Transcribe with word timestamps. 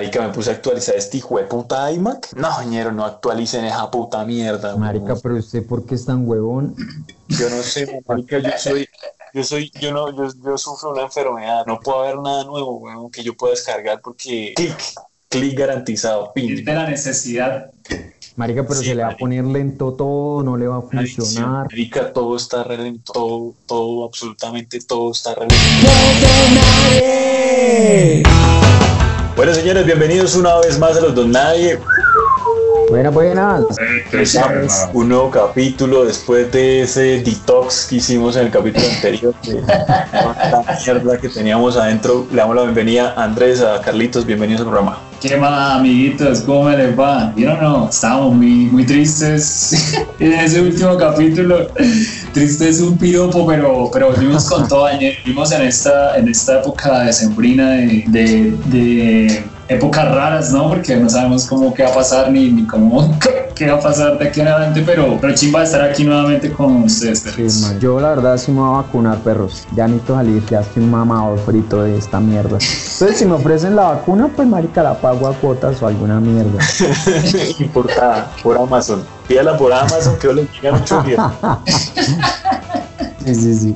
Marica, 0.00 0.22
me 0.24 0.32
puse 0.32 0.50
a 0.50 0.52
actualizar 0.52 0.94
este 0.94 1.16
hijo 1.16 1.38
de 1.38 1.44
puta 1.46 1.90
iMac. 1.90 2.32
No, 2.36 2.62
ñero, 2.62 2.92
no 2.92 3.04
actualicen 3.04 3.64
esa 3.64 3.90
puta 3.90 4.24
mierda. 4.24 4.76
Marica, 4.76 5.16
pero 5.20 5.34
usted, 5.34 5.66
¿por 5.66 5.84
qué 5.86 5.96
es 5.96 6.04
tan 6.04 6.28
huevón? 6.28 6.76
Yo 7.26 7.50
no 7.50 7.60
sé, 7.64 8.00
marica, 8.06 8.38
yo 8.38 8.50
soy, 8.56 8.88
yo 9.34 9.42
soy, 9.42 9.72
yo 9.80 9.92
no, 9.92 10.16
yo, 10.16 10.32
yo 10.40 10.56
sufro 10.56 10.92
una 10.92 11.02
enfermedad. 11.02 11.66
No 11.66 11.80
puedo 11.80 12.04
haber 12.04 12.16
nada 12.20 12.44
nuevo, 12.44 12.76
weón, 12.76 13.10
que 13.10 13.24
yo 13.24 13.34
pueda 13.34 13.54
descargar 13.54 14.00
porque 14.00 14.54
clic, 14.54 14.76
clic 15.28 15.58
garantizado, 15.58 16.32
pin. 16.32 16.64
de 16.64 16.72
la 16.72 16.88
necesidad. 16.88 17.72
Marica, 18.36 18.62
pero 18.62 18.78
Sí, 18.78 18.86
se 18.86 18.94
le 18.94 19.02
va 19.02 19.08
a 19.08 19.16
poner 19.16 19.44
lento 19.46 19.94
todo, 19.94 20.44
no 20.44 20.56
le 20.56 20.68
va 20.68 20.78
a 20.78 20.82
funcionar. 20.82 21.64
Marica, 21.64 22.12
todo 22.12 22.36
está 22.36 22.62
re 22.62 22.78
lento, 22.78 23.12
todo, 23.12 23.54
todo, 23.66 24.04
absolutamente 24.04 24.78
todo 24.78 25.10
está 25.10 25.34
re 25.34 25.48
lento. 25.48 25.66
Bueno, 29.38 29.54
señores, 29.54 29.86
bienvenidos 29.86 30.34
una 30.34 30.58
vez 30.58 30.80
más 30.80 30.96
a 30.96 31.00
los 31.00 31.14
Don 31.14 31.30
Nadie. 31.30 31.78
Buenas, 32.90 33.14
buenas. 33.14 33.62
Empezamos 33.78 34.88
un 34.92 35.10
nuevo 35.10 35.30
capítulo 35.30 36.04
después 36.04 36.50
de 36.50 36.82
ese 36.82 37.22
detox 37.22 37.86
que 37.88 37.96
hicimos 37.96 38.34
en 38.34 38.46
el 38.46 38.50
capítulo 38.50 38.84
anterior 38.88 39.32
de 39.44 39.60
la 39.62 40.78
mierda 40.84 41.18
que 41.18 41.28
teníamos 41.28 41.76
adentro. 41.76 42.26
Le 42.32 42.36
damos 42.38 42.56
la 42.56 42.62
bienvenida 42.62 43.14
a 43.16 43.22
Andrés, 43.22 43.62
a 43.62 43.80
Carlitos, 43.80 44.26
bienvenidos 44.26 44.62
al 44.62 44.66
programa. 44.70 44.98
¿Qué 45.20 45.36
más, 45.36 45.78
amiguitos? 45.78 46.40
¿Cómo 46.40 46.64
me 46.64 46.76
les 46.76 46.98
va? 46.98 47.32
¿Vieron 47.36 47.58
o 47.58 47.62
no? 47.62 47.88
Estábamos 47.90 48.34
muy, 48.34 48.66
muy 48.66 48.84
tristes 48.84 49.94
en 50.18 50.32
ese 50.32 50.62
último 50.62 50.96
capítulo. 50.96 51.68
Triste 52.38 52.68
es 52.68 52.80
un 52.80 52.96
piropo, 52.96 53.44
pero, 53.48 53.90
pero 53.92 54.12
volvimos 54.12 54.44
con 54.44 54.68
todo. 54.68 54.86
Vimos 55.24 55.50
en 55.50 55.62
esta, 55.62 56.16
en 56.16 56.28
esta 56.28 56.60
época 56.60 57.00
decembrina 57.00 57.70
de, 57.70 58.04
de, 58.06 58.52
de 58.66 59.44
épocas 59.68 60.14
raras, 60.14 60.50
¿no? 60.52 60.68
Porque 60.68 60.96
no 60.96 61.08
sabemos 61.08 61.46
cómo 61.46 61.74
qué 61.74 61.82
va 61.84 61.90
a 61.90 61.94
pasar 61.94 62.30
ni, 62.30 62.50
ni 62.50 62.66
cómo 62.66 63.14
qué 63.54 63.68
va 63.70 63.76
a 63.76 63.80
pasar 63.80 64.16
de 64.18 64.28
aquí 64.28 64.40
en 64.40 64.48
adelante, 64.48 64.82
pero, 64.86 65.18
pero 65.20 65.34
chimba 65.34 65.64
estar 65.64 65.82
aquí 65.82 66.04
nuevamente 66.04 66.50
con 66.52 66.84
ustedes, 66.84 67.20
Sí, 67.20 67.30
perros. 67.30 67.60
man. 67.62 67.80
Yo 67.80 68.00
la 68.00 68.10
verdad 68.10 68.36
sí 68.38 68.52
me 68.52 68.60
voy 68.60 68.68
a 68.68 68.82
vacunar, 68.82 69.18
perros. 69.18 69.66
Ya 69.74 69.86
necesito 69.88 70.14
salir, 70.14 70.44
ya 70.46 70.60
estoy 70.60 70.84
mamado 70.84 71.36
frito 71.38 71.82
de 71.82 71.98
esta 71.98 72.20
mierda. 72.20 72.56
Entonces, 72.60 73.16
si 73.18 73.24
me 73.26 73.34
ofrecen 73.34 73.74
la 73.76 73.82
vacuna, 73.82 74.28
pues 74.34 74.46
marica, 74.48 74.82
la 74.82 74.94
pago 74.94 75.26
a 75.26 75.32
cuotas 75.34 75.82
o 75.82 75.86
alguna 75.88 76.20
mierda. 76.20 76.58
Importada 77.58 78.30
por 78.42 78.56
Amazon. 78.56 79.02
Pídala 79.26 79.58
por 79.58 79.72
Amazon 79.72 80.16
que 80.20 80.28
no 80.28 80.32
le 80.34 80.46
llegan 80.54 80.80
ocho 80.80 81.02
días. 81.02 81.20
Sí, 83.34 83.34
sí, 83.34 83.54
sí. 83.54 83.74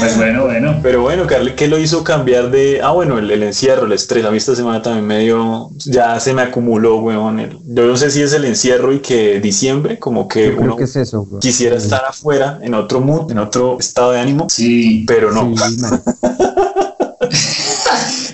Pues 0.00 0.16
bueno, 0.16 0.44
bueno. 0.46 0.80
Pero 0.82 1.02
bueno, 1.02 1.26
Carly, 1.26 1.54
¿qué 1.54 1.68
lo 1.68 1.78
hizo 1.78 2.02
cambiar 2.02 2.50
de.? 2.50 2.80
Ah, 2.82 2.90
bueno, 2.90 3.18
el, 3.18 3.30
el 3.30 3.42
encierro, 3.42 3.86
el 3.86 3.92
estrés. 3.92 4.24
A 4.24 4.30
mí 4.30 4.38
esta 4.38 4.54
semana 4.56 4.82
también 4.82 5.06
me 5.06 5.20
dio. 5.20 5.70
Ya 5.86 6.18
se 6.20 6.34
me 6.34 6.42
acumuló, 6.42 6.98
weón. 7.00 7.40
el- 7.40 7.58
yo 7.66 7.86
no 7.86 7.96
sé 7.96 8.10
si 8.10 8.22
es 8.22 8.32
el 8.32 8.44
encierro 8.44 8.92
y 8.92 9.00
que 9.00 9.40
diciembre, 9.40 9.98
como 9.98 10.26
que 10.28 10.46
Yo 10.46 10.50
creo 10.52 10.62
uno 10.62 10.76
que 10.76 10.84
es 10.84 10.96
eso, 10.96 11.22
güey. 11.22 11.40
quisiera 11.40 11.76
estar 11.76 12.04
afuera, 12.04 12.58
en 12.62 12.74
otro 12.74 13.00
mood, 13.00 13.30
en 13.30 13.38
otro 13.38 13.78
estado 13.78 14.12
de 14.12 14.20
ánimo, 14.20 14.46
Sí. 14.50 15.04
pero 15.06 15.30
no. 15.32 15.52
Sí. 15.56 15.76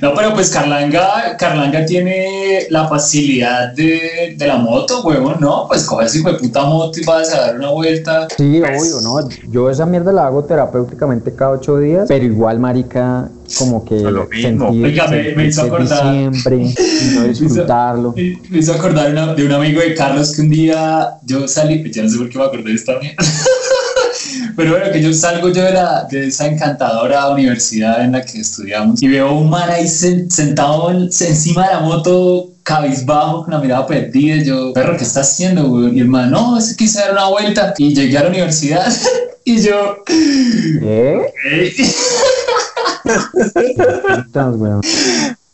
No, 0.06 0.14
pero 0.14 0.32
pues 0.34 0.50
Carlanga, 0.50 1.36
Carlanga 1.36 1.84
tiene 1.84 2.66
la 2.70 2.86
facilidad 2.86 3.72
de, 3.72 4.34
de 4.36 4.46
la 4.46 4.56
moto, 4.56 5.02
huevón, 5.02 5.38
¿no? 5.40 5.66
Pues 5.66 5.82
coge 5.84 6.06
ese 6.06 6.18
hijo 6.18 6.30
de 6.30 6.38
puta 6.38 6.64
moto 6.64 7.00
y 7.00 7.04
vas 7.04 7.32
a 7.34 7.40
dar 7.40 7.56
una 7.56 7.70
vuelta. 7.70 8.28
Sí, 8.36 8.60
Pues- 8.64 8.80
obvio, 8.80 9.00
¿no? 9.00 9.28
Yo 9.50 9.68
esa 9.68 9.84
mierda 9.84 10.12
la 10.12 10.26
hago 10.28 10.44
terapéuticamente 10.44 11.34
cada 11.34 11.50
ocho 11.52 11.76
días, 11.78 12.04
pero 12.06 12.24
igual, 12.24 12.60
marica, 12.60 13.28
como 13.58 13.84
que 13.84 13.96
No, 13.96 14.10
lo 14.12 14.26
mismo. 14.28 14.68
Oiga, 14.68 15.08
me- 15.08 15.34
me 15.34 15.46
hizo 15.46 15.62
acordar. 15.62 16.12
diciembre 16.12 16.56
y 16.56 16.74
no 17.16 17.24
disfrutarlo. 17.24 18.12
Me 18.16 18.38
me 18.48 18.58
hizo 18.58 18.74
acordar 18.74 19.10
una- 19.10 19.34
de 19.34 19.44
un 19.44 19.52
amigo 19.52 19.80
de 19.80 19.92
Carlos 19.94 20.36
que 20.36 20.42
un 20.42 20.50
día 20.50 21.14
yo 21.24 21.48
salí, 21.48 21.80
pues 21.80 21.96
ya 21.96 22.04
no 22.04 22.08
sé 22.10 22.18
por 22.18 22.28
qué 22.28 22.38
me 22.38 22.44
acordé 22.44 22.62
de 22.70 22.74
esta 22.76 22.96
mierda. 23.00 23.16
Pero 24.56 24.70
bueno, 24.70 24.90
que 24.90 25.02
yo 25.02 25.12
salgo 25.12 25.48
yo 25.50 25.62
de, 25.64 25.72
la, 25.72 26.04
de 26.10 26.28
esa 26.28 26.46
encantadora 26.46 27.28
universidad 27.28 28.02
en 28.02 28.12
la 28.12 28.24
que 28.24 28.40
estudiamos 28.40 29.02
y 29.02 29.08
veo 29.08 29.32
un 29.34 29.50
man 29.50 29.68
ahí 29.70 29.84
sen- 29.84 30.30
sentado 30.30 30.90
en- 30.90 31.02
encima 31.04 31.66
de 31.68 31.74
la 31.74 31.80
moto, 31.80 32.48
cabizbajo, 32.62 33.44
con 33.44 33.52
la 33.52 33.60
mirada 33.60 33.86
perdida. 33.86 34.36
y 34.36 34.44
Yo, 34.44 34.72
perro, 34.72 34.96
¿qué 34.96 35.04
está 35.04 35.20
haciendo, 35.20 35.68
güey? 35.68 35.96
Y 35.96 36.00
el 36.00 36.08
man, 36.08 36.30
no, 36.30 36.58
es 36.58 36.70
que 36.70 36.76
quise 36.76 37.00
dar 37.00 37.12
una 37.12 37.28
vuelta. 37.28 37.74
Y 37.78 37.94
llegué 37.94 38.16
a 38.18 38.22
la 38.24 38.28
universidad 38.30 38.86
y 39.44 39.60
yo. 39.60 39.98
Putas, 43.04 44.54
weón. 44.56 44.80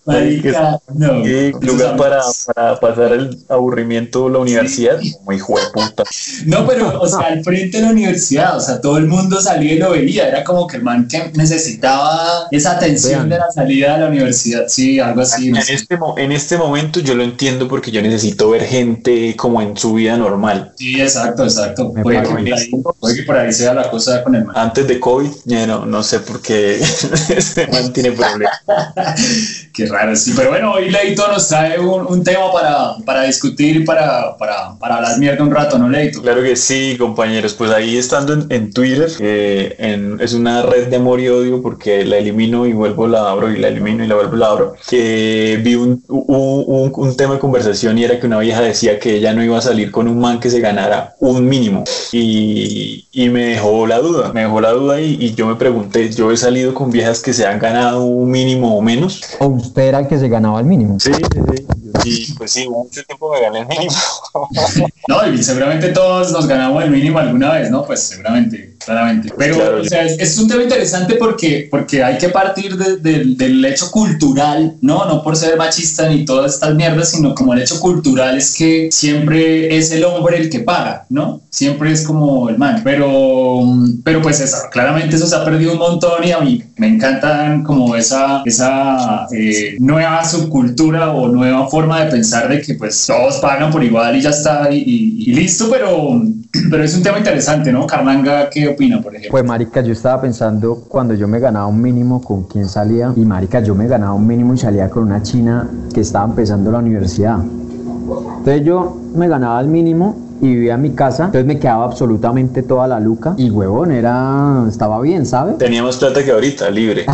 Marica, 0.04 0.78
no. 0.94 1.22
¿Qué 1.22 1.48
Esos 1.48 1.64
lugar 1.64 1.96
para, 1.96 2.22
para 2.54 2.80
pasar 2.80 3.12
el 3.12 3.38
aburrimiento 3.48 4.26
de 4.26 4.32
la 4.32 4.38
universidad? 4.38 5.00
Como 5.18 5.32
hijo 5.32 5.58
de 5.58 5.64
puta. 5.72 6.04
No, 6.46 6.66
pero, 6.66 7.00
o 7.00 7.08
sea, 7.08 7.20
al 7.20 7.44
frente 7.44 7.78
de 7.78 7.84
la 7.84 7.90
universidad, 7.90 8.56
o 8.56 8.60
sea, 8.60 8.80
todo 8.80 8.98
el 8.98 9.06
mundo 9.06 9.40
salía 9.40 9.74
y 9.74 9.78
lo 9.78 9.90
veía. 9.90 10.28
Era 10.28 10.44
como 10.44 10.66
que 10.66 10.78
el 10.78 10.82
man 10.82 11.08
que 11.08 11.30
necesitaba 11.34 12.46
esa 12.50 12.72
atención 12.72 13.20
Vean. 13.20 13.28
de 13.28 13.38
la 13.38 13.50
salida 13.50 13.94
de 13.94 14.00
la 14.00 14.08
universidad. 14.08 14.64
Sí, 14.68 14.98
algo 15.00 15.22
así. 15.22 15.48
En 15.48 15.54
no 15.54 15.62
sé. 15.62 15.74
este, 15.74 15.98
en 16.16 16.32
este 16.32 16.56
momento 16.56 17.00
yo 17.00 17.14
lo 17.14 17.22
entiendo 17.22 17.68
porque 17.68 17.90
yo 17.90 18.02
necesito 18.02 18.50
ver 18.50 18.64
gente 18.64 19.34
como 19.36 19.62
en 19.62 19.76
su 19.76 19.94
vida 19.94 20.16
normal. 20.16 20.72
Sí, 20.76 21.00
exacto, 21.00 21.44
exacto. 21.44 21.92
Puede 21.92 22.22
que, 22.22 22.28
por 22.28 22.38
ahí, 22.38 22.70
puede 22.98 23.16
que 23.16 23.22
por 23.22 23.36
ahí 23.36 23.52
sea 23.52 23.74
la 23.74 23.90
cosa 23.90 24.22
con 24.22 24.34
el 24.34 24.44
man. 24.44 24.56
Antes 24.56 24.86
de 24.86 24.98
COVID, 24.98 25.30
ya 25.44 25.66
no, 25.66 25.86
no 25.86 26.02
sé 26.02 26.20
por 26.20 26.40
qué 26.40 26.80
este 27.36 27.66
man 27.68 27.92
tiene 27.92 28.12
problemas. 28.12 28.52
Qué 29.72 29.86
raro, 29.92 30.16
sí. 30.16 30.32
Pero 30.36 30.50
bueno, 30.50 30.72
hoy 30.72 30.90
Leito 30.90 31.26
nos 31.28 31.46
trae 31.48 31.78
un, 31.78 32.06
un 32.06 32.24
tema 32.24 32.50
para, 32.52 32.94
para 33.04 33.22
discutir 33.24 33.76
y 33.76 33.84
para, 33.84 34.36
para, 34.38 34.74
para 34.78 34.96
hablar 34.96 35.18
mierda 35.18 35.44
un 35.44 35.50
rato, 35.50 35.78
¿no, 35.78 35.88
Leito? 35.88 36.20
Claro 36.22 36.42
que 36.42 36.56
sí, 36.56 36.96
compañeros. 36.98 37.54
Pues 37.54 37.70
ahí 37.70 37.96
estando 37.96 38.32
en, 38.32 38.46
en 38.50 38.72
Twitter, 38.72 39.08
eh, 39.20 39.76
en- 39.78 40.18
es 40.20 40.32
una 40.34 40.62
red 40.62 40.88
de 40.88 40.96
amor 40.96 41.20
y 41.20 41.28
odio 41.28 41.62
porque 41.62 42.04
la 42.04 42.16
elimino 42.18 42.66
y 42.66 42.72
vuelvo, 42.72 43.06
la 43.06 43.30
abro 43.30 43.50
y 43.52 43.58
la 43.58 43.68
elimino 43.68 44.02
y 44.04 44.08
la 44.08 44.14
vuelvo, 44.16 44.36
la 44.36 44.46
abro. 44.48 44.74
Que 44.88 45.60
vi 45.62 45.74
un, 45.74 46.02
un, 46.08 46.64
un- 46.66 46.92
un 46.94 47.16
tema 47.16 47.34
de 47.34 47.40
conversación 47.40 47.98
y 47.98 48.04
era 48.04 48.18
que 48.18 48.26
una 48.26 48.38
vieja 48.38 48.60
decía 48.62 48.98
que 48.98 49.16
ella 49.16 49.32
no 49.34 49.44
iba 49.44 49.58
a 49.58 49.62
salir 49.62 49.90
con 49.90 50.08
un 50.08 50.18
man 50.20 50.40
que 50.40 50.50
se 50.50 50.60
ganara 50.60 51.14
un 51.20 51.46
mínimo. 51.48 51.84
Y, 52.12 53.06
y 53.12 53.28
me 53.28 53.46
dejó 53.46 53.86
la 53.86 53.98
duda, 53.98 54.32
me 54.32 54.42
dejó 54.42 54.60
la 54.60 54.70
duda 54.72 55.00
y, 55.00 55.16
y 55.20 55.34
yo 55.34 55.46
me 55.46 55.56
pregunté, 55.56 56.10
yo 56.10 56.30
he 56.30 56.36
salido 56.36 56.72
con 56.74 56.90
viejas 56.90 57.20
que 57.20 57.32
se 57.32 57.46
han 57.46 57.58
ganado 57.58 58.02
un 58.04 58.30
mínimo 58.30 58.76
o 58.76 58.80
menos. 58.82 59.20
¿O 59.38 59.46
usted 59.48 59.81
era 59.86 60.00
el 60.00 60.08
que 60.08 60.18
se 60.18 60.28
ganaba 60.28 60.60
el 60.60 60.66
mínimo? 60.66 60.98
Sí, 60.98 61.12
sí, 61.12 61.40
sí. 61.54 61.66
Y 62.04 62.32
pues 62.34 62.50
sí, 62.52 62.68
mucho 62.68 63.02
tiempo 63.04 63.32
me 63.32 63.40
gané 63.40 63.60
el 63.60 63.66
mínimo. 63.66 63.92
No, 65.08 65.26
y 65.26 65.42
seguramente 65.42 65.88
todos 65.88 66.32
nos 66.32 66.46
ganamos 66.46 66.82
el 66.84 66.90
mínimo 66.90 67.18
alguna 67.18 67.52
vez, 67.54 67.70
¿no? 67.70 67.84
Pues 67.84 68.00
seguramente, 68.00 68.71
claramente. 68.84 69.30
Pero, 69.36 69.56
Claro, 69.56 69.80
o 69.80 69.84
sea, 69.84 70.04
es, 70.04 70.18
es 70.18 70.38
un 70.38 70.48
tema 70.48 70.62
interesante 70.62 71.14
porque, 71.16 71.68
porque 71.70 72.02
hay 72.02 72.18
que 72.18 72.28
partir 72.28 72.76
de- 72.76 72.96
de- 72.96 73.24
del 73.36 73.64
hecho 73.64 73.90
cultural, 73.90 74.74
¿no? 74.80 75.04
No 75.06 75.22
por 75.22 75.36
ser 75.36 75.56
machista 75.56 76.08
ni 76.08 76.24
todas 76.24 76.54
estas 76.54 76.74
mierdas, 76.74 77.10
sino 77.10 77.34
como 77.34 77.54
el 77.54 77.62
hecho 77.62 77.78
cultural 77.80 78.36
es 78.38 78.54
que 78.54 78.88
siempre 78.92 79.76
es 79.76 79.90
el 79.92 80.04
hombre 80.04 80.38
el 80.38 80.50
que 80.50 80.60
paga, 80.60 81.04
¿no? 81.08 81.40
Siempre 81.50 81.92
es 81.92 82.02
como 82.06 82.48
el 82.48 82.58
man. 82.58 82.80
Pero, 82.84 83.60
pero 84.04 84.22
pues 84.22 84.40
eso, 84.40 84.56
claramente 84.70 85.16
eso 85.16 85.26
se 85.26 85.36
ha 85.36 85.44
perdido 85.44 85.72
un 85.72 85.78
montón 85.78 86.24
y 86.24 86.32
a 86.32 86.40
mí 86.40 86.62
me 86.76 86.88
encantan 86.88 87.62
como 87.62 87.94
esa, 87.96 88.42
esa 88.44 89.26
eh, 89.32 89.76
nueva 89.78 90.24
subcultura 90.24 91.12
o 91.12 91.28
nueva 91.28 91.68
forma 91.68 92.04
de 92.04 92.10
pensar 92.10 92.48
de 92.48 92.60
que 92.62 92.74
pues 92.74 93.04
todos 93.06 93.36
pagan 93.36 93.70
por 93.70 93.82
igual 93.84 94.16
y 94.16 94.22
ya 94.22 94.30
está 94.30 94.68
y, 94.72 94.78
y- 94.78 95.30
y 95.30 95.34
listo, 95.34 95.68
pero, 95.70 96.22
pero 96.70 96.82
es 96.84 96.94
un 96.94 97.02
tema 97.02 97.18
interesante, 97.18 97.70
¿no? 97.72 97.86
Carlanga, 97.86 98.48
¿qué 98.50 98.70
opina, 98.72 99.00
por 99.02 99.12
ejemplo? 99.12 99.30
Pues 99.30 99.44
marica, 99.44 99.80
yo 99.80 99.92
estaba 99.92 100.20
pensando 100.20 100.84
cuando 100.88 101.14
yo 101.14 101.28
me 101.28 101.38
ganaba 101.38 101.66
un 101.66 101.80
mínimo 101.80 102.20
con 102.20 102.44
quién 102.44 102.66
salía 102.66 103.12
y 103.16 103.24
marica, 103.24 103.60
yo 103.60 103.74
me 103.74 103.86
ganaba 103.86 104.14
un 104.14 104.26
mínimo 104.26 104.54
y 104.54 104.58
salía 104.58 104.88
con 104.90 105.04
una 105.04 105.22
china 105.22 105.68
que 105.92 106.00
estaba 106.00 106.26
empezando 106.26 106.70
la 106.72 106.78
universidad. 106.78 107.38
Entonces 107.40 108.64
yo 108.64 108.96
me 109.14 109.28
ganaba 109.28 109.60
el 109.60 109.68
mínimo 109.68 110.16
y 110.42 110.48
vivía 110.48 110.74
en 110.74 110.82
mi 110.82 110.90
casa, 110.90 111.26
entonces 111.26 111.46
me 111.46 111.60
quedaba 111.60 111.84
absolutamente 111.84 112.64
toda 112.64 112.88
la 112.88 112.98
luca 112.98 113.34
y 113.36 113.48
huevón, 113.48 113.92
era, 113.92 114.64
estaba 114.68 115.00
bien, 115.00 115.24
¿sabes? 115.24 115.56
Tenía 115.56 115.84
más 115.84 115.98
plata 115.98 116.24
que 116.24 116.32
ahorita, 116.32 116.68
libre. 116.68 117.06